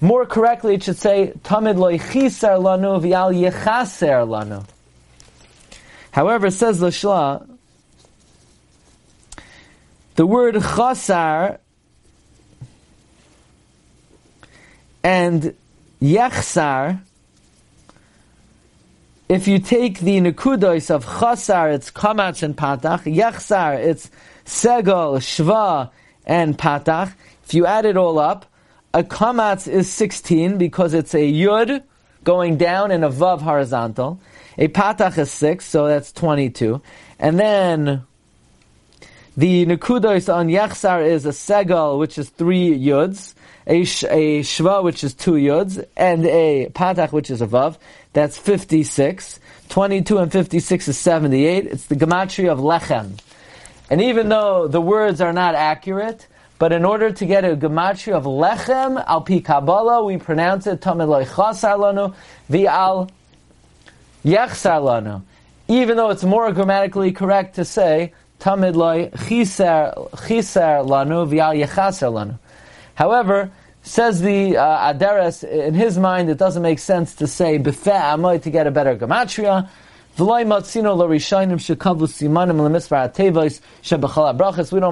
More 0.00 0.24
correctly, 0.24 0.76
it 0.76 0.84
should 0.84 0.96
say 0.96 1.34
tamid 1.44 1.76
loy 1.76 1.98
chisar 1.98 2.58
lanu 2.58 2.98
v'yal 3.02 3.30
yechaser 3.38 4.26
lanu. 4.26 4.64
However, 6.14 6.48
says 6.52 6.78
the 6.78 6.90
Shla, 6.90 7.44
the 10.14 10.24
word 10.24 10.54
chasar 10.54 11.58
and 15.02 15.56
yechsar, 16.00 17.00
if 19.28 19.48
you 19.48 19.58
take 19.58 19.98
the 19.98 20.20
nekudos 20.20 20.88
of 20.88 21.04
chasar, 21.04 21.74
it's 21.74 21.90
kamatz 21.90 22.44
and 22.44 22.56
patach, 22.56 23.12
yechsar, 23.12 23.76
it's 23.76 24.08
segol, 24.44 25.16
shva, 25.18 25.90
and 26.24 26.56
patach. 26.56 27.12
If 27.42 27.54
you 27.54 27.66
add 27.66 27.86
it 27.86 27.96
all 27.96 28.20
up, 28.20 28.46
a 28.92 29.02
kamatz 29.02 29.66
is 29.66 29.90
16 29.90 30.58
because 30.58 30.94
it's 30.94 31.12
a 31.12 31.32
yud 31.32 31.82
going 32.24 32.56
down 32.56 32.90
and 32.90 33.04
a 33.04 33.08
vav 33.08 33.40
horizontal. 33.40 34.18
A 34.58 34.68
patach 34.68 35.18
is 35.18 35.30
6, 35.30 35.64
so 35.64 35.86
that's 35.86 36.12
22. 36.12 36.80
And 37.18 37.38
then 37.38 38.02
the 39.36 39.66
nekudos 39.66 40.32
on 40.32 40.48
yechsar 40.48 41.04
is 41.04 41.26
a 41.26 41.30
segol, 41.30 41.98
which 41.98 42.18
is 42.18 42.30
3 42.30 42.78
yuds, 42.78 43.34
a, 43.66 43.84
sh- 43.84 44.04
a 44.04 44.40
shva, 44.40 44.82
which 44.82 45.02
is 45.02 45.14
2 45.14 45.32
yuds, 45.32 45.84
and 45.96 46.24
a 46.26 46.68
patach, 46.72 47.12
which 47.12 47.30
is 47.30 47.42
a 47.42 47.46
vav. 47.46 47.76
That's 48.12 48.38
56. 48.38 49.40
22 49.68 50.18
and 50.18 50.30
56 50.30 50.88
is 50.88 50.98
78. 50.98 51.66
It's 51.66 51.86
the 51.86 51.96
gematria 51.96 52.52
of 52.52 52.58
lechem. 52.58 53.18
And 53.90 54.00
even 54.00 54.28
though 54.28 54.68
the 54.68 54.80
words 54.80 55.20
are 55.20 55.32
not 55.32 55.54
accurate, 55.54 56.26
but 56.64 56.72
in 56.72 56.86
order 56.86 57.12
to 57.12 57.26
get 57.26 57.44
a 57.44 57.54
gematria 57.54 58.14
of 58.14 58.24
lechem 58.24 59.04
al 59.06 59.20
pi 59.20 59.40
Kabbalah, 59.40 60.02
we 60.02 60.16
pronounce 60.16 60.66
it 60.66 60.80
tamid 60.80 61.08
loy 61.08 61.26
chasar 61.26 61.76
lanu 61.76 62.14
lanu. 64.24 65.22
Even 65.68 65.98
though 65.98 66.08
it's 66.08 66.24
more 66.24 66.50
grammatically 66.52 67.12
correct 67.12 67.56
to 67.56 67.66
say 67.66 68.14
tamid 68.40 68.76
loy 68.76 69.10
chiser 69.10 69.92
lanu 70.16 71.28
v'al 71.28 71.54
yechasar 71.62 72.10
lanu. 72.10 72.38
However, 72.94 73.50
says 73.82 74.22
the 74.22 74.56
uh, 74.56 75.38
in 75.42 75.74
his 75.74 75.98
mind, 75.98 76.30
it 76.30 76.38
doesn't 76.38 76.62
make 76.62 76.78
sense 76.78 77.14
to 77.16 77.26
say 77.26 77.58
befeh 77.58 78.14
amoy 78.14 78.42
to 78.42 78.48
get 78.48 78.66
a 78.66 78.70
better 78.70 78.96
gematria. 78.96 79.68
We 80.16 80.24
don't 80.26 80.56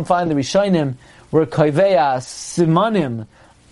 find 0.04 0.30
the 0.30 0.34
rishayim 0.34 0.96
were 1.32 1.46
koiveya 1.46 2.18
simanim 2.18 3.26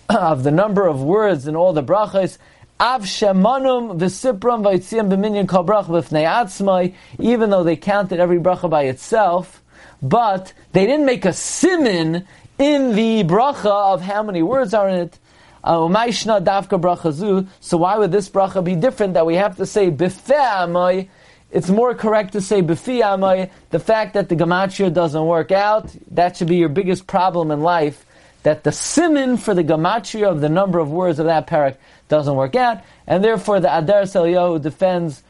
of 0.09 0.43
the 0.43 0.51
number 0.51 0.85
of 0.85 1.01
words 1.01 1.47
in 1.47 1.55
all 1.55 1.71
the 1.71 1.83
brachas. 1.83 2.37
Av 2.79 3.03
shemanum 3.03 3.99
v'sipram 3.99 4.63
v'yitziam 4.63 5.09
b'minyan 5.09 5.47
kol 5.47 5.63
bracha 5.63 5.85
b'fnei 5.85 6.95
even 7.19 7.51
though 7.51 7.63
they 7.63 7.75
counted 7.75 8.19
every 8.19 8.39
bracha 8.39 8.69
by 8.69 8.83
itself, 8.83 9.61
but 10.01 10.51
they 10.73 10.85
didn't 10.87 11.05
make 11.05 11.23
a 11.23 11.31
simin 11.31 12.25
in 12.57 12.95
the 12.95 13.23
bracha 13.23 13.93
of 13.93 14.01
how 14.01 14.23
many 14.23 14.41
words 14.41 14.73
are 14.73 14.89
in 14.89 14.99
it. 15.01 15.19
Uh. 15.63 15.87
So 16.01 17.77
why 17.77 17.97
would 17.97 18.11
this 18.11 18.29
bracha 18.29 18.63
be 18.63 18.75
different 18.75 19.13
that 19.13 19.27
we 19.27 19.35
have 19.35 19.57
to 19.57 19.67
say 19.67 19.91
b'fe'amai? 19.91 21.09
It's 21.51 21.69
more 21.69 21.93
correct 21.93 22.33
to 22.33 22.41
say 22.41 22.61
b'fi'amai. 22.61 23.49
The 23.71 23.79
fact 23.79 24.13
that 24.13 24.29
the 24.29 24.35
gematria 24.35 24.93
doesn't 24.93 25.25
work 25.25 25.51
out, 25.51 25.93
that 26.11 26.37
should 26.37 26.47
be 26.47 26.55
your 26.55 26.69
biggest 26.69 27.07
problem 27.07 27.51
in 27.51 27.61
life. 27.61 28.05
That 28.43 28.63
the 28.63 28.71
simin 28.71 29.37
for 29.37 29.53
the 29.53 29.63
gematria 29.63 30.31
of 30.31 30.41
the 30.41 30.49
number 30.49 30.79
of 30.79 30.89
words 30.89 31.19
of 31.19 31.25
that 31.25 31.47
parak 31.47 31.75
doesn't 32.07 32.35
work 32.35 32.55
out, 32.55 32.81
and 33.05 33.23
therefore 33.23 33.59
the 33.59 33.77
Adar 33.77 34.03
Selyahu 34.03 34.61
defends 34.61 35.21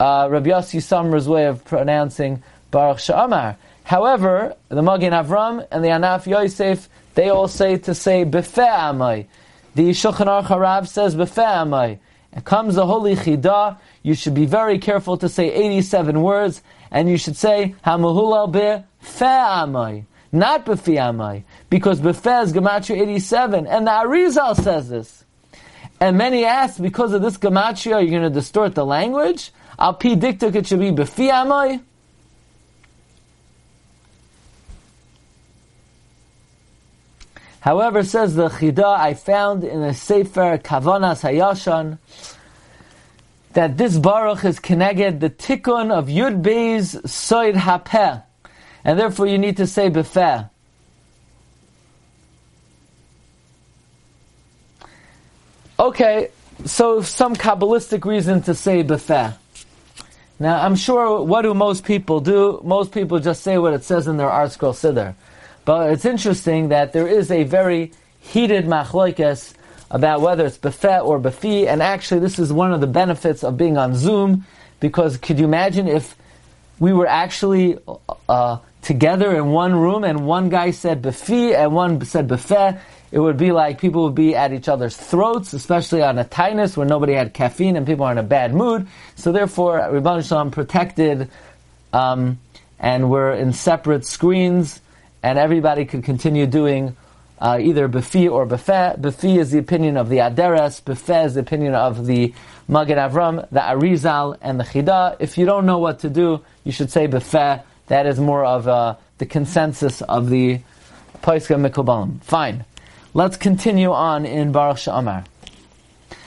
uh, 0.00 0.28
Rabbi 0.30 0.50
Yossi 0.50 0.80
Samra's 0.80 1.28
way 1.28 1.46
of 1.46 1.64
pronouncing 1.64 2.42
Baruch 2.70 2.98
Sha'amar. 2.98 3.56
However, 3.84 4.54
the 4.68 4.82
Magen 4.82 5.12
Avram 5.12 5.66
and 5.70 5.82
the 5.82 5.88
Anaf 5.88 6.26
Yosef, 6.26 6.88
they 7.14 7.30
all 7.30 7.48
say 7.48 7.78
to 7.78 7.94
say 7.94 8.24
Befe'amai. 8.24 9.26
The 9.74 9.90
Shulchan 9.90 10.26
Aruch 10.26 10.46
Harav 10.46 10.88
says 10.88 11.16
Befe'amai. 11.16 11.98
Comes 12.44 12.76
the 12.76 12.86
Holy 12.86 13.16
Chidah, 13.16 13.78
you 14.02 14.14
should 14.14 14.34
be 14.34 14.46
very 14.46 14.78
careful 14.78 15.16
to 15.16 15.28
say 15.28 15.52
87 15.52 16.22
words, 16.22 16.62
and 16.90 17.08
you 17.08 17.16
should 17.16 17.36
say 17.36 17.74
Hamahulal 17.84 18.84
Befe'amai. 19.02 20.04
Not 20.30 20.66
Befe'amai. 20.66 21.44
Because 21.70 22.00
Befe 22.00 22.44
is 22.44 22.52
Gematria 22.52 23.00
87, 23.00 23.66
and 23.66 23.86
the 23.86 23.90
Arizal 23.90 24.54
says 24.54 24.88
this. 24.88 25.24
And 26.00 26.16
many 26.16 26.44
ask, 26.44 26.80
because 26.80 27.12
of 27.12 27.22
this 27.22 27.38
Gematria, 27.38 27.86
you're 27.86 28.00
you 28.02 28.10
going 28.10 28.22
to 28.22 28.30
distort 28.30 28.74
the 28.74 28.86
language? 28.86 29.50
Al 29.78 29.94
Pi 29.94 30.10
Diktuk, 30.10 30.54
it 30.54 30.66
should 30.66 30.80
be 30.80 30.90
Befe'amai. 30.90 31.82
However, 37.68 38.02
says 38.02 38.34
the 38.34 38.48
Chida, 38.48 38.82
I 38.82 39.12
found 39.12 39.62
in 39.62 39.82
a 39.82 39.92
Sefer 39.92 40.56
Kavanas 40.56 41.20
Hayashan 41.20 41.98
that 43.52 43.76
this 43.76 43.98
Baruch 43.98 44.42
is 44.46 44.58
connected 44.58 45.20
the 45.20 45.28
tikkun 45.28 45.90
of 45.90 46.06
Yud 46.06 46.40
Beis 46.42 46.98
Soid 47.02 47.56
Hapeh, 47.56 48.22
and 48.84 48.98
therefore 48.98 49.26
you 49.26 49.36
need 49.36 49.58
to 49.58 49.66
say 49.66 49.90
Befeh. 49.90 50.48
Okay, 55.78 56.30
so 56.64 57.02
some 57.02 57.36
Kabbalistic 57.36 58.06
reason 58.06 58.40
to 58.44 58.54
say 58.54 58.82
Befeh. 58.82 59.36
Now, 60.38 60.64
I'm 60.64 60.74
sure, 60.74 61.22
what 61.22 61.42
do 61.42 61.52
most 61.52 61.84
people 61.84 62.20
do? 62.20 62.62
Most 62.64 62.92
people 62.92 63.18
just 63.18 63.42
say 63.42 63.58
what 63.58 63.74
it 63.74 63.84
says 63.84 64.08
in 64.08 64.16
their 64.16 64.30
ArtScroll 64.30 64.72
siddur. 64.72 65.14
But 65.68 65.90
it's 65.90 66.06
interesting 66.06 66.70
that 66.70 66.94
there 66.94 67.06
is 67.06 67.30
a 67.30 67.44
very 67.44 67.92
heated 68.20 68.64
machlokes 68.64 69.52
about 69.90 70.22
whether 70.22 70.46
it's 70.46 70.56
befet 70.56 71.04
or 71.04 71.20
befi, 71.20 71.66
and 71.66 71.82
actually 71.82 72.20
this 72.20 72.38
is 72.38 72.50
one 72.50 72.72
of 72.72 72.80
the 72.80 72.86
benefits 72.86 73.44
of 73.44 73.58
being 73.58 73.76
on 73.76 73.94
Zoom, 73.94 74.46
because 74.80 75.18
could 75.18 75.38
you 75.38 75.44
imagine 75.44 75.86
if 75.86 76.16
we 76.78 76.94
were 76.94 77.06
actually 77.06 77.76
uh, 78.30 78.56
together 78.80 79.36
in 79.36 79.48
one 79.48 79.74
room 79.74 80.04
and 80.04 80.26
one 80.26 80.48
guy 80.48 80.70
said 80.70 81.02
befi 81.02 81.54
and 81.54 81.74
one 81.74 82.02
said 82.02 82.28
befet, 82.28 82.80
it 83.12 83.18
would 83.18 83.36
be 83.36 83.52
like 83.52 83.78
people 83.78 84.04
would 84.04 84.14
be 84.14 84.34
at 84.34 84.54
each 84.54 84.70
other's 84.70 84.96
throats, 84.96 85.52
especially 85.52 86.00
on 86.00 86.18
a 86.18 86.24
taanis 86.24 86.78
where 86.78 86.86
nobody 86.86 87.12
had 87.12 87.34
caffeine 87.34 87.76
and 87.76 87.86
people 87.86 88.06
are 88.06 88.12
in 88.12 88.16
a 88.16 88.22
bad 88.22 88.54
mood. 88.54 88.86
So 89.16 89.32
therefore, 89.32 89.86
Rebbe 89.92 90.22
Shalom 90.22 90.50
protected, 90.50 91.28
um, 91.92 92.38
and 92.78 93.10
we're 93.10 93.34
in 93.34 93.52
separate 93.52 94.06
screens, 94.06 94.80
and 95.22 95.38
everybody 95.38 95.84
could 95.84 96.04
continue 96.04 96.46
doing 96.46 96.96
uh, 97.40 97.58
either 97.60 97.88
Befi 97.88 98.30
or 98.30 98.46
Befeh. 98.46 98.98
Befi 98.98 99.38
is 99.38 99.50
the 99.50 99.58
opinion 99.58 99.96
of 99.96 100.08
the 100.08 100.18
Aderes, 100.18 100.82
Befeh 100.82 101.26
is 101.26 101.34
the 101.34 101.40
opinion 101.40 101.74
of 101.74 102.06
the 102.06 102.34
Magen 102.66 102.98
Avram, 102.98 103.48
the 103.50 103.60
Arizal, 103.60 104.36
and 104.40 104.58
the 104.58 104.64
Chida. 104.64 105.16
If 105.20 105.38
you 105.38 105.46
don't 105.46 105.66
know 105.66 105.78
what 105.78 106.00
to 106.00 106.10
do, 106.10 106.44
you 106.64 106.72
should 106.72 106.90
say 106.90 107.06
Befeh. 107.06 107.62
That 107.86 108.06
is 108.06 108.18
more 108.20 108.44
of 108.44 108.68
uh, 108.68 108.96
the 109.18 109.26
consensus 109.26 110.02
of 110.02 110.28
the 110.28 110.60
Paiska 111.22 111.56
Mikobalim. 111.56 112.22
Fine. 112.22 112.64
Let's 113.14 113.36
continue 113.36 113.90
on 113.92 114.26
in 114.26 114.52
Baruch 114.52 114.76
Sha'amar. 114.76 115.24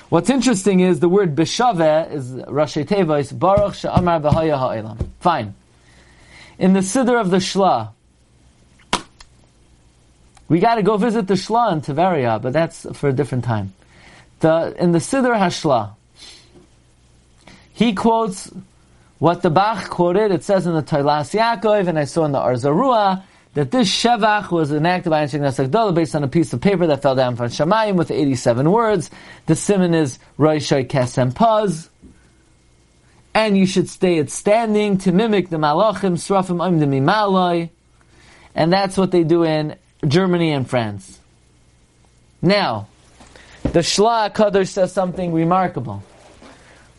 What's 0.10 0.30
interesting 0.30 0.82
is 0.82 1.00
the 1.00 1.08
word 1.08 1.36
Beshave 1.36 2.12
is 2.12 2.32
Rashi 2.32 2.86
Tevois, 2.86 3.38
Baruch 3.38 3.74
Sha'amar 3.74 4.22
B'haya 4.22 4.58
Ha'ilam. 4.58 5.08
Fine. 5.20 5.54
In 6.58 6.74
the 6.74 6.82
Siddur 6.82 7.22
of 7.22 7.30
the 7.30 7.38
Shla, 7.38 7.92
we 10.52 10.60
got 10.60 10.76
to 10.76 10.84
go 10.84 10.98
visit 10.98 11.28
the 11.28 11.36
Shla 11.36 11.72
in 11.72 11.80
Tveria, 11.80 12.42
but 12.42 12.52
that's 12.52 12.86
for 12.98 13.08
a 13.08 13.14
different 13.14 13.46
time. 13.46 13.72
The, 14.42 14.76
in 14.78 14.92
the 14.92 15.00
Siddur 15.00 15.34
Hashla, 15.34 15.94
he 17.72 17.94
quotes 17.94 18.52
what 19.18 19.44
the 19.44 19.50
Bach 19.50 19.90
quoted. 19.90 20.30
It 20.34 20.44
says 20.44 20.68
in 20.68 20.74
the 20.74 20.84
Toilas 20.84 21.34
Yaakov, 21.40 21.88
and 21.88 21.98
I 21.98 22.04
saw 22.04 22.26
in 22.26 22.34
the 22.34 22.38
Arzarua, 22.38 23.24
that 23.54 23.72
this 23.72 23.90
Shevach 23.90 24.52
was 24.52 24.74
enacted 24.74 25.10
by 25.10 25.24
Anshe 25.24 25.40
Gdola 25.40 25.96
based 25.96 26.16
on 26.16 26.26
a 26.26 26.28
piece 26.28 26.52
of 26.52 26.60
paper 26.60 26.86
that 26.88 27.02
fell 27.02 27.16
down 27.16 27.38
from 27.38 27.48
Shamayim 27.48 27.96
with 27.96 28.12
87 28.12 28.70
words. 28.70 29.10
The 29.46 29.56
simon 29.56 29.94
is 29.94 30.20
Roishai 30.38 30.86
Kesem 30.86 31.34
Paz. 31.34 31.90
And 33.34 33.58
you 33.58 33.66
should 33.66 33.88
stay 33.88 34.20
at 34.20 34.30
standing 34.30 34.98
to 34.98 35.14
mimic 35.14 35.48
the 35.48 35.56
Malachim, 35.56 36.18
Srafim 36.18 36.58
Oimdim 36.58 37.02
Malai. 37.04 37.70
And 38.54 38.74
that's 38.74 38.98
what 38.98 39.12
they 39.12 39.24
do 39.24 39.46
in 39.46 39.78
Germany 40.08 40.52
and 40.52 40.70
France. 40.70 41.20
Now, 42.42 42.88
the 43.64 43.80
Shla 43.80 44.34
Kadosh 44.34 44.70
says 44.70 44.92
something 44.92 45.32
remarkable. 45.32 46.04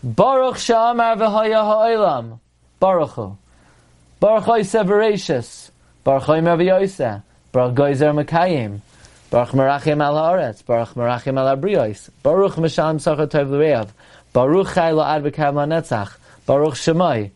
Baruch 0.02 0.56
Sha'amar 0.56 1.16
v'haya 1.16 1.62
ha'olam. 1.62 2.38
Baruch 2.78 3.36
Baruch 4.20 4.44
Severatius. 4.44 5.70
Baruch 6.04 6.24
Choymer 6.24 6.56
v'yoyse. 6.56 7.22
Baruch 7.50 7.74
Goizer 7.74 8.24
Mekayim. 8.24 8.80
Baruch 9.30 9.50
Merachim 9.50 10.02
al 10.02 10.14
haaretz. 10.14 10.64
Baruch 10.64 10.94
Merachim 10.94 11.38
al 11.38 11.56
abriyos. 11.56 12.08
Baruch 12.22 12.54
Mishalim 12.54 13.00
Sachar 13.00 13.26
Tov. 13.26 13.90
Baruch 14.32 14.74
Chai 14.74 14.92
La'ad 14.92 15.28
V'kav. 15.28 16.16
Baruch 16.46 16.74
Shemai. 16.74 17.30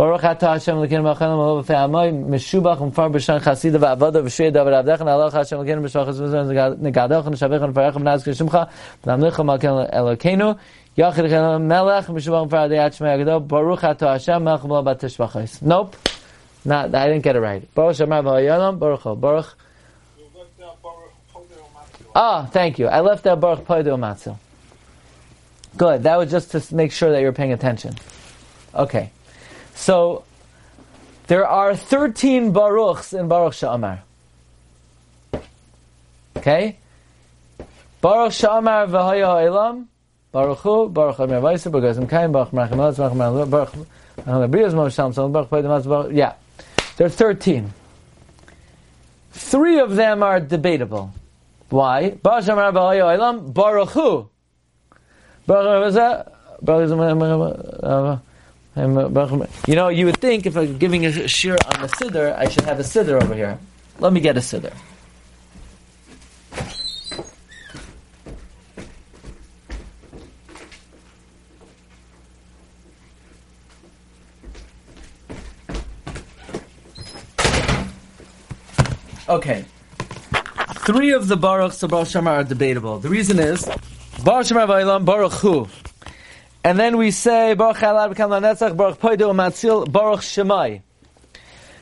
Baruch 0.00 0.24
Ata 0.24 0.52
Hashem 0.52 0.76
Lekin 0.76 1.02
B'Chalim 1.02 1.36
Olo 1.36 1.62
B'Fei 1.62 1.84
Amoy 1.84 2.10
Meshubach 2.10 2.78
Mfar 2.78 3.12
B'Shan 3.12 3.38
Chasida 3.38 3.78
Nalach 4.98 5.32
Hashem 5.34 5.58
Melech 11.68 12.06
Meshubach 12.06 12.48
Mfar 12.48 12.60
Adei 12.66 12.78
Shmei 12.88 13.22
Agdo 13.22 13.46
Baruch 13.46 13.80
Hashem 13.82 14.42
Melech 14.42 14.62
Tishvachos 14.62 15.60
Nope. 15.60 15.94
Not, 16.64 16.94
I 16.94 17.08
didn't 17.08 17.22
get 17.22 17.36
it 17.36 17.40
right. 17.40 17.74
Baruch 17.74 17.96
Shemar 17.98 18.78
Baruch 18.78 19.20
Baruch 19.20 19.54
Ah, 22.14 22.46
thank 22.46 22.78
you. 22.78 22.86
I 22.86 23.00
left 23.00 23.26
out 23.26 23.38
Baruch 23.38 23.66
Poidu 23.66 23.98
Matzel. 23.98 24.38
Good. 25.76 26.04
That 26.04 26.16
was 26.16 26.30
just 26.30 26.52
to 26.52 26.74
make 26.74 26.90
sure 26.90 27.10
that 27.10 27.20
you're 27.20 27.34
paying 27.34 27.52
attention. 27.52 27.96
Okay. 28.74 29.10
So, 29.80 30.24
there 31.26 31.46
are 31.46 31.74
13 31.74 32.52
Baruchs 32.52 33.18
in 33.18 33.28
Baruch 33.28 33.54
Sha'amar. 33.54 34.00
Okay? 36.36 36.76
Baruch 38.02 38.32
Sha'amar 38.32 38.88
v'haya 38.88 39.24
ha'ilam, 39.24 39.86
Baruch 40.32 40.58
Hu, 40.58 40.90
Baruch 40.90 41.18
Amir 41.20 41.40
Vaisa, 41.40 41.72
Baruch 41.72 41.86
Azim 41.86 42.06
Kaim, 42.06 42.30
Baruch 42.30 42.50
Merachim 42.50 42.76
Elatz, 42.76 42.98
Baruch 42.98 43.14
Merachim 43.14 43.50
Baruch 43.50 43.72
Merachim 44.26 44.50
Abriyaz, 44.50 45.32
Baruch 45.32 45.48
Poidu 45.48 45.64
Matzel, 45.64 45.88
Baruch, 45.88 46.12
yeah. 46.12 46.34
There 46.98 47.06
are 47.06 47.10
13. 47.10 47.72
Three 49.32 49.78
of 49.78 49.96
them 49.96 50.22
are 50.22 50.40
debatable. 50.40 51.10
Why? 51.70 52.10
Baruch 52.10 52.44
Shamar 52.44 52.70
B'Hoyo 52.74 53.16
Olam, 53.16 53.54
Baruch 53.54 53.88
Hu. 53.92 54.28
Baruch 55.46 55.94
Hu, 55.94 56.24
Baruch 56.60 56.88
Hu, 56.90 58.20
Uh, 58.76 59.46
you 59.66 59.74
know, 59.74 59.88
you 59.88 60.06
would 60.06 60.18
think 60.18 60.46
if 60.46 60.56
I'm 60.56 60.78
giving 60.78 61.04
a 61.04 61.26
shir 61.26 61.56
on 61.74 61.82
the 61.82 61.88
siddur, 61.88 62.36
I 62.36 62.48
should 62.48 62.64
have 62.64 62.78
a 62.78 62.84
siddur 62.84 63.20
over 63.20 63.34
here. 63.34 63.58
Let 63.98 64.12
me 64.12 64.20
get 64.20 64.36
a 64.36 64.40
siddur. 64.40 64.72
Okay. 79.28 79.64
Three 80.86 81.12
of 81.12 81.28
the 81.28 81.36
Baruchs 81.36 81.82
of 81.82 81.90
Baruch 81.90 82.08
Shamar 82.08 82.40
are 82.40 82.44
debatable. 82.44 82.98
The 82.98 83.08
reason 83.08 83.38
is, 83.38 83.64
Baruch 84.24 84.46
Shamar 84.46 85.04
Baruch 85.04 85.32
Hu. 85.34 85.68
And 86.62 86.78
then 86.78 86.98
we 86.98 87.10
say, 87.10 87.54
Baruch 87.54 87.78
Halad 87.78 88.14
B'kam 88.14 88.28
Lanetzach, 88.28 88.76
Baruch 88.76 89.00
Poido 89.00 89.32
Matzil, 89.32 89.90
Baruch 89.90 90.20
Shemai. 90.20 90.82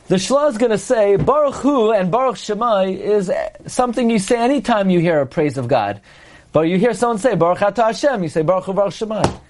The 0.07 0.15
Shla 0.15 0.51
is 0.51 0.59
going 0.59 0.71
to 0.71 0.79
say, 0.79 1.17
Baruch 1.17 1.57
Hu 1.57 1.91
and 1.91 2.13
Baruch 2.13 2.37
Shemai 2.37 2.97
is 2.97 3.31
something 3.67 4.09
you 4.09 4.21
say 4.21 4.39
anytime 4.39 4.89
you 4.89 5.01
hear 5.01 5.21
a 5.21 5.27
praise 5.27 5.59
of 5.59 5.67
God. 5.67 6.01
But 6.53 6.63
you 6.63 6.79
hear 6.79 6.95
someone 6.95 7.19
say, 7.19 7.35
Baruch 7.35 7.61
Ata 7.61 7.87
Hashem, 7.87 8.23
you 8.23 8.29
say, 8.29 8.43
Baruch 8.43 8.67
Hu, 8.67 8.73
Baruch 8.73 8.95
Shemai. 8.95 9.41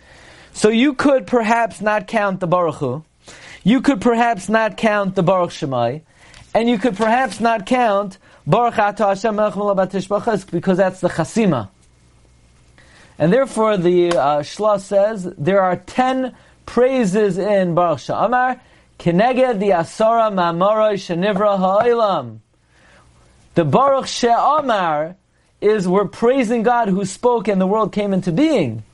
So 0.54 0.70
you 0.70 0.94
could 0.94 1.26
perhaps 1.26 1.82
not 1.82 2.06
count 2.06 2.40
the 2.40 2.46
Baruch 2.46 2.76
Hu. 2.76 3.04
You 3.64 3.82
could 3.82 4.00
perhaps 4.00 4.48
not 4.48 4.78
count 4.78 5.14
the 5.14 5.22
Baruch 5.22 5.50
Shemai. 5.50 6.00
And 6.54 6.70
you 6.70 6.78
could 6.78 6.96
perhaps 6.96 7.38
not 7.38 7.66
count 7.66 8.16
Baruch 8.46 8.78
Ata 8.78 9.08
Hashem 9.08 9.36
because 9.36 10.78
that's 10.78 11.00
the 11.00 11.08
Chasima. 11.08 11.68
And 13.18 13.32
therefore 13.32 13.76
the 13.76 14.10
uh, 14.10 14.40
Shla 14.40 14.80
says 14.80 15.24
there 15.36 15.60
are 15.60 15.76
ten 15.76 16.34
praises 16.66 17.38
in 17.38 17.74
Baruch 17.74 17.98
Sha'amar, 17.98 18.60
Keneged 18.98 19.58
the 19.58 19.70
Asara 19.70 20.32
Mamara 20.32 20.94
Shenivra 20.94 21.58
Ha'ilam. 21.58 22.38
The 23.54 23.64
Baruch 23.64 24.06
She'amar 24.06 25.16
is 25.60 25.88
we're 25.88 26.04
praising 26.06 26.62
God 26.62 26.88
who 26.88 27.04
spoke 27.04 27.48
and 27.48 27.60
the 27.60 27.66
world 27.66 27.92
came 27.92 28.12
into 28.12 28.30
being. 28.30 28.84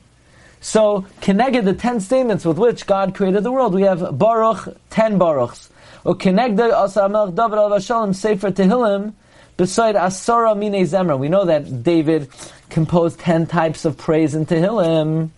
So, 0.61 1.05
Keneged 1.21 1.63
the 1.65 1.73
ten 1.73 1.99
statements 1.99 2.43
with 2.45 2.57
which 2.57 2.87
God 2.87 3.13
created 3.13 3.43
the 3.43 3.51
world, 3.51 3.75
we 3.75 3.83
have 3.83 4.17
Baruch, 4.17 4.75
ten 4.89 5.19
Baruchs. 5.19 5.69
Ukenegda 6.05 6.71
Asa 6.71 7.09
David 7.35 7.57
al 7.57 7.79
Shalom 7.79 8.13
Sefer 8.13 8.51
Tehillim 8.51 9.13
beside 9.57 9.95
Asara 9.95 10.57
Mine 10.57 10.83
Zemra. 10.85 11.17
We 11.17 11.29
know 11.29 11.45
that 11.45 11.83
David 11.83 12.29
composed 12.69 13.19
ten 13.19 13.47
types 13.47 13.85
of 13.85 13.97
praise 13.97 14.35
in 14.35 14.45
Tehillim. 14.45 15.29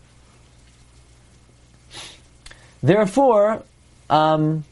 Therefore, 2.81 3.63
um, 4.09 4.63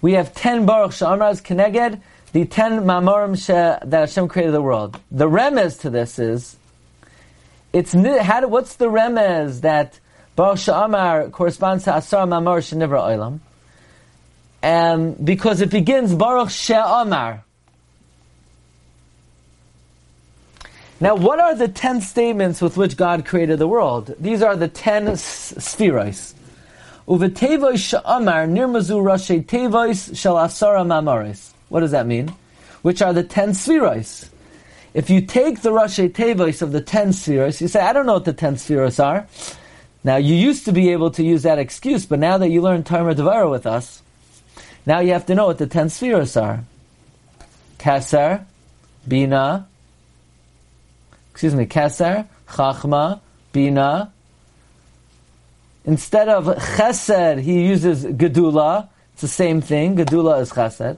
we 0.00 0.12
have 0.12 0.34
ten 0.34 0.66
Baruch 0.66 0.92
Sha'amraz 0.92 1.42
Keneged, 1.42 2.00
the 2.32 2.44
ten 2.44 2.80
Mamorim 2.84 3.36
that 3.46 4.00
Hashem 4.00 4.28
created 4.28 4.52
the 4.52 4.62
world. 4.62 5.00
The 5.10 5.28
remez 5.28 5.80
to 5.80 5.90
this 5.90 6.18
is, 6.18 6.56
it's 7.72 7.92
how, 7.92 8.46
what's 8.46 8.76
the 8.76 8.86
remez 8.86 9.62
that 9.62 9.98
Baruch 10.36 10.58
Sha'amar 10.58 11.30
corresponds 11.32 11.84
to 11.84 11.96
Asar 11.96 12.26
Mamar 12.26 12.58
Shenivra 12.58 13.16
Olam. 13.16 13.40
And 14.64 15.22
because 15.22 15.60
it 15.60 15.68
begins 15.68 16.14
Baruch 16.14 16.48
She'amar. 16.48 17.44
Now, 20.98 21.16
what 21.16 21.38
are 21.38 21.54
the 21.54 21.68
ten 21.68 22.00
statements 22.00 22.62
with 22.62 22.78
which 22.78 22.96
God 22.96 23.26
created 23.26 23.58
the 23.58 23.68
world? 23.68 24.14
These 24.18 24.42
are 24.42 24.56
the 24.56 24.68
ten 24.68 25.04
spherois. 25.04 26.32
Uvetevois 27.06 27.74
Sha'amar 27.74 28.48
Nirmazu 28.48 29.02
Rashi 29.04 29.44
Tevois 29.44 30.10
Asara 30.14 30.82
Mamaris. 30.86 31.52
What 31.68 31.80
does 31.80 31.90
that 31.90 32.06
mean? 32.06 32.32
Which 32.80 33.02
are 33.02 33.12
the 33.12 33.22
ten 33.22 33.50
spherois. 33.50 34.30
If 34.94 35.10
you 35.10 35.20
take 35.20 35.60
the 35.60 35.72
Rashi 35.72 36.10
Tevois 36.10 36.62
of 36.62 36.72
the 36.72 36.80
ten 36.80 37.08
spherois, 37.08 37.60
you 37.60 37.68
say, 37.68 37.80
I 37.80 37.92
don't 37.92 38.06
know 38.06 38.14
what 38.14 38.24
the 38.24 38.32
ten 38.32 38.54
spherois 38.54 38.98
are. 38.98 39.26
Now, 40.04 40.16
you 40.16 40.34
used 40.34 40.64
to 40.64 40.72
be 40.72 40.88
able 40.92 41.10
to 41.10 41.22
use 41.22 41.42
that 41.42 41.58
excuse, 41.58 42.06
but 42.06 42.18
now 42.18 42.38
that 42.38 42.48
you 42.48 42.62
learn 42.62 42.82
Tomer 42.82 43.14
Devorah 43.14 43.50
with 43.50 43.66
us, 43.66 44.00
now 44.86 45.00
you 45.00 45.12
have 45.12 45.26
to 45.26 45.34
know 45.34 45.46
what 45.46 45.58
the 45.58 45.66
ten 45.66 45.88
spheres 45.88 46.36
are. 46.36 46.64
Keser, 47.78 48.44
Bina, 49.06 49.66
excuse 51.32 51.54
me, 51.54 51.66
Keser, 51.66 52.26
Chachma, 52.48 53.20
Bina. 53.52 54.12
Instead 55.84 56.28
of 56.28 56.46
Chesed, 56.46 57.40
he 57.40 57.66
uses 57.66 58.04
Gedula. 58.04 58.88
It's 59.12 59.22
the 59.22 59.28
same 59.28 59.60
thing. 59.60 59.96
Gedula 59.96 60.40
is 60.40 60.50
Chesed. 60.50 60.96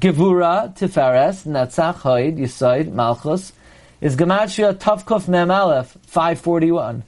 Gevura, 0.00 0.76
Tiferes, 0.76 1.44
Netzach, 1.44 2.00
Hoid, 2.02 2.38
Yisoid, 2.38 2.92
Malchus, 2.92 3.52
is 4.00 4.16
Gematria 4.16 4.72
Tavkuf 4.74 5.26
Mem 5.26 5.50
Aleph, 5.50 5.96
541. 6.06 7.02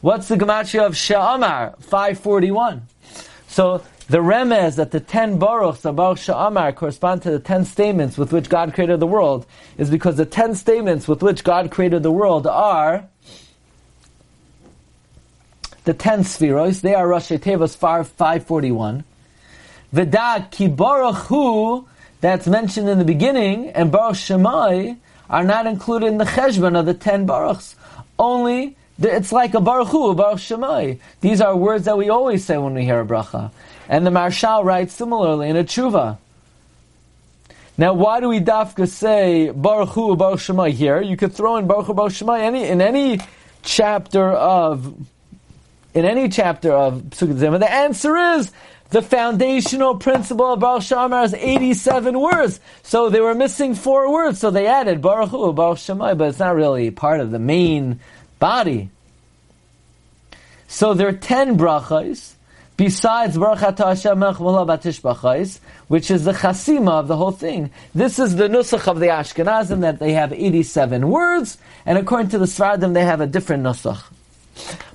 What's 0.00 0.28
the 0.28 0.36
gematria 0.36 0.86
of 0.86 0.94
Sha'amar? 0.94 1.78
541. 1.82 2.82
So 3.46 3.84
the 4.12 4.18
remez 4.18 4.76
that 4.76 4.90
the 4.90 5.00
ten 5.00 5.38
baruchs 5.38 5.86
of 5.86 5.96
Baruch 5.96 6.18
Sha'amar 6.18 6.74
correspond 6.74 7.22
to 7.22 7.30
the 7.30 7.38
ten 7.38 7.64
statements 7.64 8.18
with 8.18 8.30
which 8.30 8.50
God 8.50 8.74
created 8.74 9.00
the 9.00 9.06
world 9.06 9.46
is 9.78 9.88
because 9.88 10.18
the 10.18 10.26
ten 10.26 10.54
statements 10.54 11.08
with 11.08 11.22
which 11.22 11.42
God 11.42 11.70
created 11.70 12.02
the 12.02 12.12
world 12.12 12.46
are 12.46 13.08
the 15.84 15.94
ten 15.94 16.24
spheros. 16.24 16.82
They 16.82 16.94
are 16.94 17.08
Rosh 17.08 17.30
Tevos 17.30 17.74
541. 17.74 19.02
V'da 19.94 20.50
ki 20.50 20.68
Baruch 20.68 21.16
Hu, 21.28 21.88
that's 22.20 22.46
mentioned 22.46 22.90
in 22.90 22.98
the 22.98 23.06
beginning, 23.06 23.70
and 23.70 23.90
Baruch 23.90 24.16
Shemai 24.16 24.98
are 25.30 25.42
not 25.42 25.66
included 25.66 26.08
in 26.08 26.18
the 26.18 26.26
cheshbon 26.26 26.78
of 26.78 26.84
the 26.84 26.92
ten 26.92 27.26
baruchs. 27.26 27.76
Only 28.18 28.76
it's 29.00 29.32
like 29.32 29.54
a 29.54 29.60
Baruch 29.60 29.88
Hu, 29.88 30.10
a 30.10 30.14
Baruch 30.14 30.38
Shemai. 30.38 31.00
These 31.22 31.40
are 31.40 31.56
words 31.56 31.86
that 31.86 31.96
we 31.96 32.10
always 32.10 32.44
say 32.44 32.58
when 32.58 32.74
we 32.74 32.84
hear 32.84 33.00
a 33.00 33.06
bracha. 33.06 33.50
And 33.92 34.06
the 34.06 34.10
Maharshal 34.10 34.64
writes 34.64 34.94
similarly 34.94 35.50
in 35.50 35.56
a 35.58 35.64
tshuva. 35.64 36.16
Now, 37.76 37.92
why 37.92 38.20
do 38.20 38.28
we 38.30 38.40
dafka 38.40 38.88
say 38.88 39.50
Baruch 39.50 39.90
Hu, 39.90 40.16
Baruch 40.16 40.40
Shemai 40.40 40.70
here? 40.70 41.02
You 41.02 41.14
could 41.14 41.34
throw 41.34 41.58
in 41.58 41.66
Baruch 41.66 41.88
Hu, 41.88 41.92
Baruch 41.92 42.14
Shemai 42.14 42.40
any, 42.40 42.66
in 42.66 42.80
any 42.80 43.20
chapter 43.60 44.30
of 44.32 44.94
in 45.92 46.06
any 46.06 46.30
chapter 46.30 46.72
of 46.72 47.10
D'Zimra. 47.10 47.58
The 47.58 47.70
answer 47.70 48.16
is 48.16 48.50
the 48.88 49.02
foundational 49.02 49.98
principle 49.98 50.54
of 50.54 50.60
Baruch 50.60 50.84
Shamar 50.84 51.26
is 51.26 51.34
87 51.34 52.18
words. 52.18 52.60
So 52.82 53.10
they 53.10 53.20
were 53.20 53.34
missing 53.34 53.74
four 53.74 54.10
words, 54.10 54.38
so 54.38 54.50
they 54.50 54.68
added 54.68 55.02
Baruch 55.02 55.28
Hu, 55.28 55.52
Baruch 55.52 55.76
Shemai, 55.76 56.16
but 56.16 56.30
it's 56.30 56.38
not 56.38 56.54
really 56.54 56.90
part 56.90 57.20
of 57.20 57.30
the 57.30 57.38
main 57.38 58.00
body. 58.38 58.88
So 60.66 60.94
there 60.94 61.08
are 61.08 61.12
ten 61.12 61.58
brachas 61.58 62.36
besides 62.76 63.38
Baruch 63.38 63.58
Hashem 63.58 64.20
Batish 64.20 65.58
which 65.88 66.10
is 66.10 66.24
the 66.24 66.32
chasima 66.32 66.92
of 66.92 67.08
the 67.08 67.16
whole 67.16 67.32
thing. 67.32 67.70
This 67.94 68.18
is 68.18 68.36
the 68.36 68.48
nusach 68.48 68.88
of 68.88 69.00
the 69.00 69.06
Ashkenazim 69.06 69.80
that 69.80 69.98
they 69.98 70.12
have 70.12 70.32
87 70.32 71.08
words, 71.08 71.58
and 71.84 71.98
according 71.98 72.28
to 72.30 72.38
the 72.38 72.46
Sfaradim 72.46 72.94
they 72.94 73.04
have 73.04 73.20
a 73.20 73.26
different 73.26 73.62
nusach. 73.62 74.04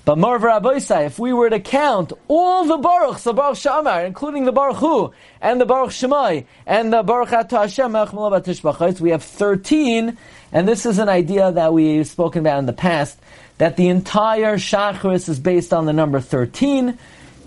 But 0.05 0.17
more 0.17 0.37
if 0.39 1.19
we 1.19 1.33
were 1.33 1.49
to 1.49 1.59
count 1.59 2.13
all 2.27 2.63
the 2.63 2.77
Baruchs 2.77 3.27
of 3.27 3.35
Baruch 3.35 3.57
Shamar, 3.57 4.05
including 4.05 4.45
the 4.45 4.53
Baruch 4.53 4.77
Hu, 4.77 5.13
and 5.41 5.59
the 5.59 5.65
Baruch 5.65 5.91
Shemai, 5.91 6.45
and 6.65 6.93
the 6.93 7.03
Baruch 7.03 7.29
Hashem 7.29 9.01
we 9.01 9.09
have 9.09 9.23
13, 9.23 10.17
and 10.53 10.67
this 10.67 10.85
is 10.85 10.99
an 10.99 11.09
idea 11.09 11.51
that 11.51 11.73
we've 11.73 12.07
spoken 12.07 12.39
about 12.39 12.59
in 12.59 12.67
the 12.67 12.73
past, 12.73 13.19
that 13.57 13.75
the 13.75 13.89
entire 13.89 14.55
Shachris 14.55 15.27
is 15.27 15.39
based 15.39 15.73
on 15.73 15.85
the 15.85 15.93
number 15.93 16.21
13, 16.21 16.97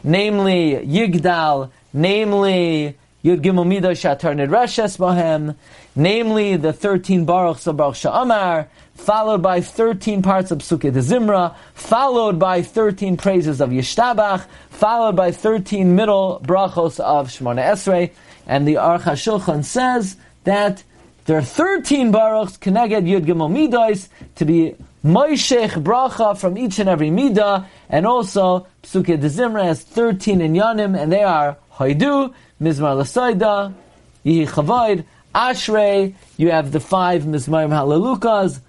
namely 0.02 0.72
Yigdal, 0.86 1.70
namely 1.92 2.96
Yud 3.24 3.42
Gimel 3.42 3.66
Midah 3.66 3.92
Shatar 3.92 4.34
Nidreshes 4.34 4.96
Bohem, 4.96 5.54
namely 5.94 6.56
the 6.56 6.72
13 6.72 7.26
Baruchs 7.26 7.66
of 7.66 7.76
Baruch 7.76 7.96
Sha'amar, 7.96 8.68
followed 8.94 9.42
by 9.42 9.60
13 9.60 10.22
parts 10.22 10.50
of 10.50 10.58
Pesukei 10.58 10.92
Zimra, 10.92 11.54
followed 11.74 12.38
by 12.38 12.62
13 12.62 13.16
praises 13.16 13.60
of 13.60 13.70
Yishtabach, 13.70 14.46
followed 14.70 15.16
by 15.16 15.32
13 15.32 15.94
middle 15.94 16.40
brachos 16.44 16.98
of 17.00 17.28
Shemona 17.28 17.62
Esrei, 17.62 18.10
and 18.46 18.66
the 18.66 18.74
Aruch 18.74 19.02
HaShulchan 19.02 19.64
says 19.64 20.16
that 20.44 20.82
there 21.26 21.36
are 21.36 21.42
13 21.42 22.12
baruchs, 22.12 22.58
Keneged 22.58 23.06
Yud 23.06 23.26
Gimel 23.26 23.50
Midas, 23.50 24.08
to 24.36 24.44
be 24.44 24.74
Moishech 25.04 25.82
bracha 25.82 26.36
from 26.36 26.58
each 26.58 26.78
and 26.78 26.88
every 26.88 27.08
midah, 27.08 27.66
and 27.88 28.06
also 28.06 28.66
Pesukei 28.82 29.18
D'Zimra 29.18 29.64
has 29.64 29.82
13 29.82 30.42
in 30.42 30.52
Yanim, 30.52 30.98
and 30.98 31.10
they 31.10 31.22
are 31.22 31.56
Haidu, 31.72 32.34
Mizmar 32.60 33.00
Lasaida, 33.00 33.72
Yihi 34.26 34.46
Chavoid, 34.46 35.04
Ashrei, 35.34 36.14
you 36.36 36.50
have 36.50 36.72
the 36.72 36.80
five 36.80 37.22
Mizmarim 37.22 37.70
Halalukas, 37.70 38.60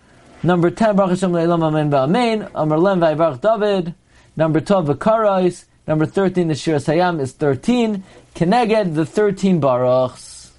number 0.41 0.71
10, 0.71 0.95
Baruch 0.95 1.09
Hashem 1.09 1.33
Le'elam 1.33 1.63
Amen 1.63 1.91
V'Amen, 1.91 2.49
Amar 2.55 2.79
Lem 2.79 3.01
V'Yivarach 3.01 3.41
David, 3.41 3.93
number 4.37 4.61
12, 4.61 4.87
V'Karais, 4.87 5.65
number 5.85 6.05
13, 6.05 6.47
the 6.47 6.55
Shir 6.55 6.75
Sayam 6.75 7.19
is 7.19 7.33
13, 7.33 8.05
Keneged, 8.35 8.95
the 8.95 9.05
13 9.05 9.59
Baruchs. 9.59 10.51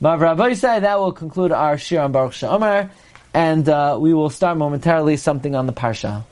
Mav 0.00 0.20
Rabbi 0.20 0.52
say 0.52 0.78
that 0.78 1.00
will 1.00 1.12
conclude 1.12 1.50
our 1.50 1.76
Shir 1.76 2.00
on 2.00 2.12
Baruch 2.12 2.32
Sha'amar, 2.32 2.90
and 3.34 3.68
uh, 3.68 3.96
we 4.00 4.12
will 4.14 4.30
start 4.30 4.58
momentarily 4.58 5.16
something 5.16 5.54
on 5.54 5.66
the 5.66 5.72
Parsha. 5.72 6.24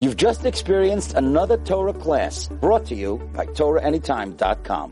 You've 0.00 0.16
just 0.16 0.44
experienced 0.44 1.14
another 1.14 1.58
Torah 1.58 1.94
class 1.94 2.48
brought 2.48 2.86
to 2.86 2.96
you 2.96 3.18
by 3.34 3.46
TorahAnytime.com. 3.46 4.90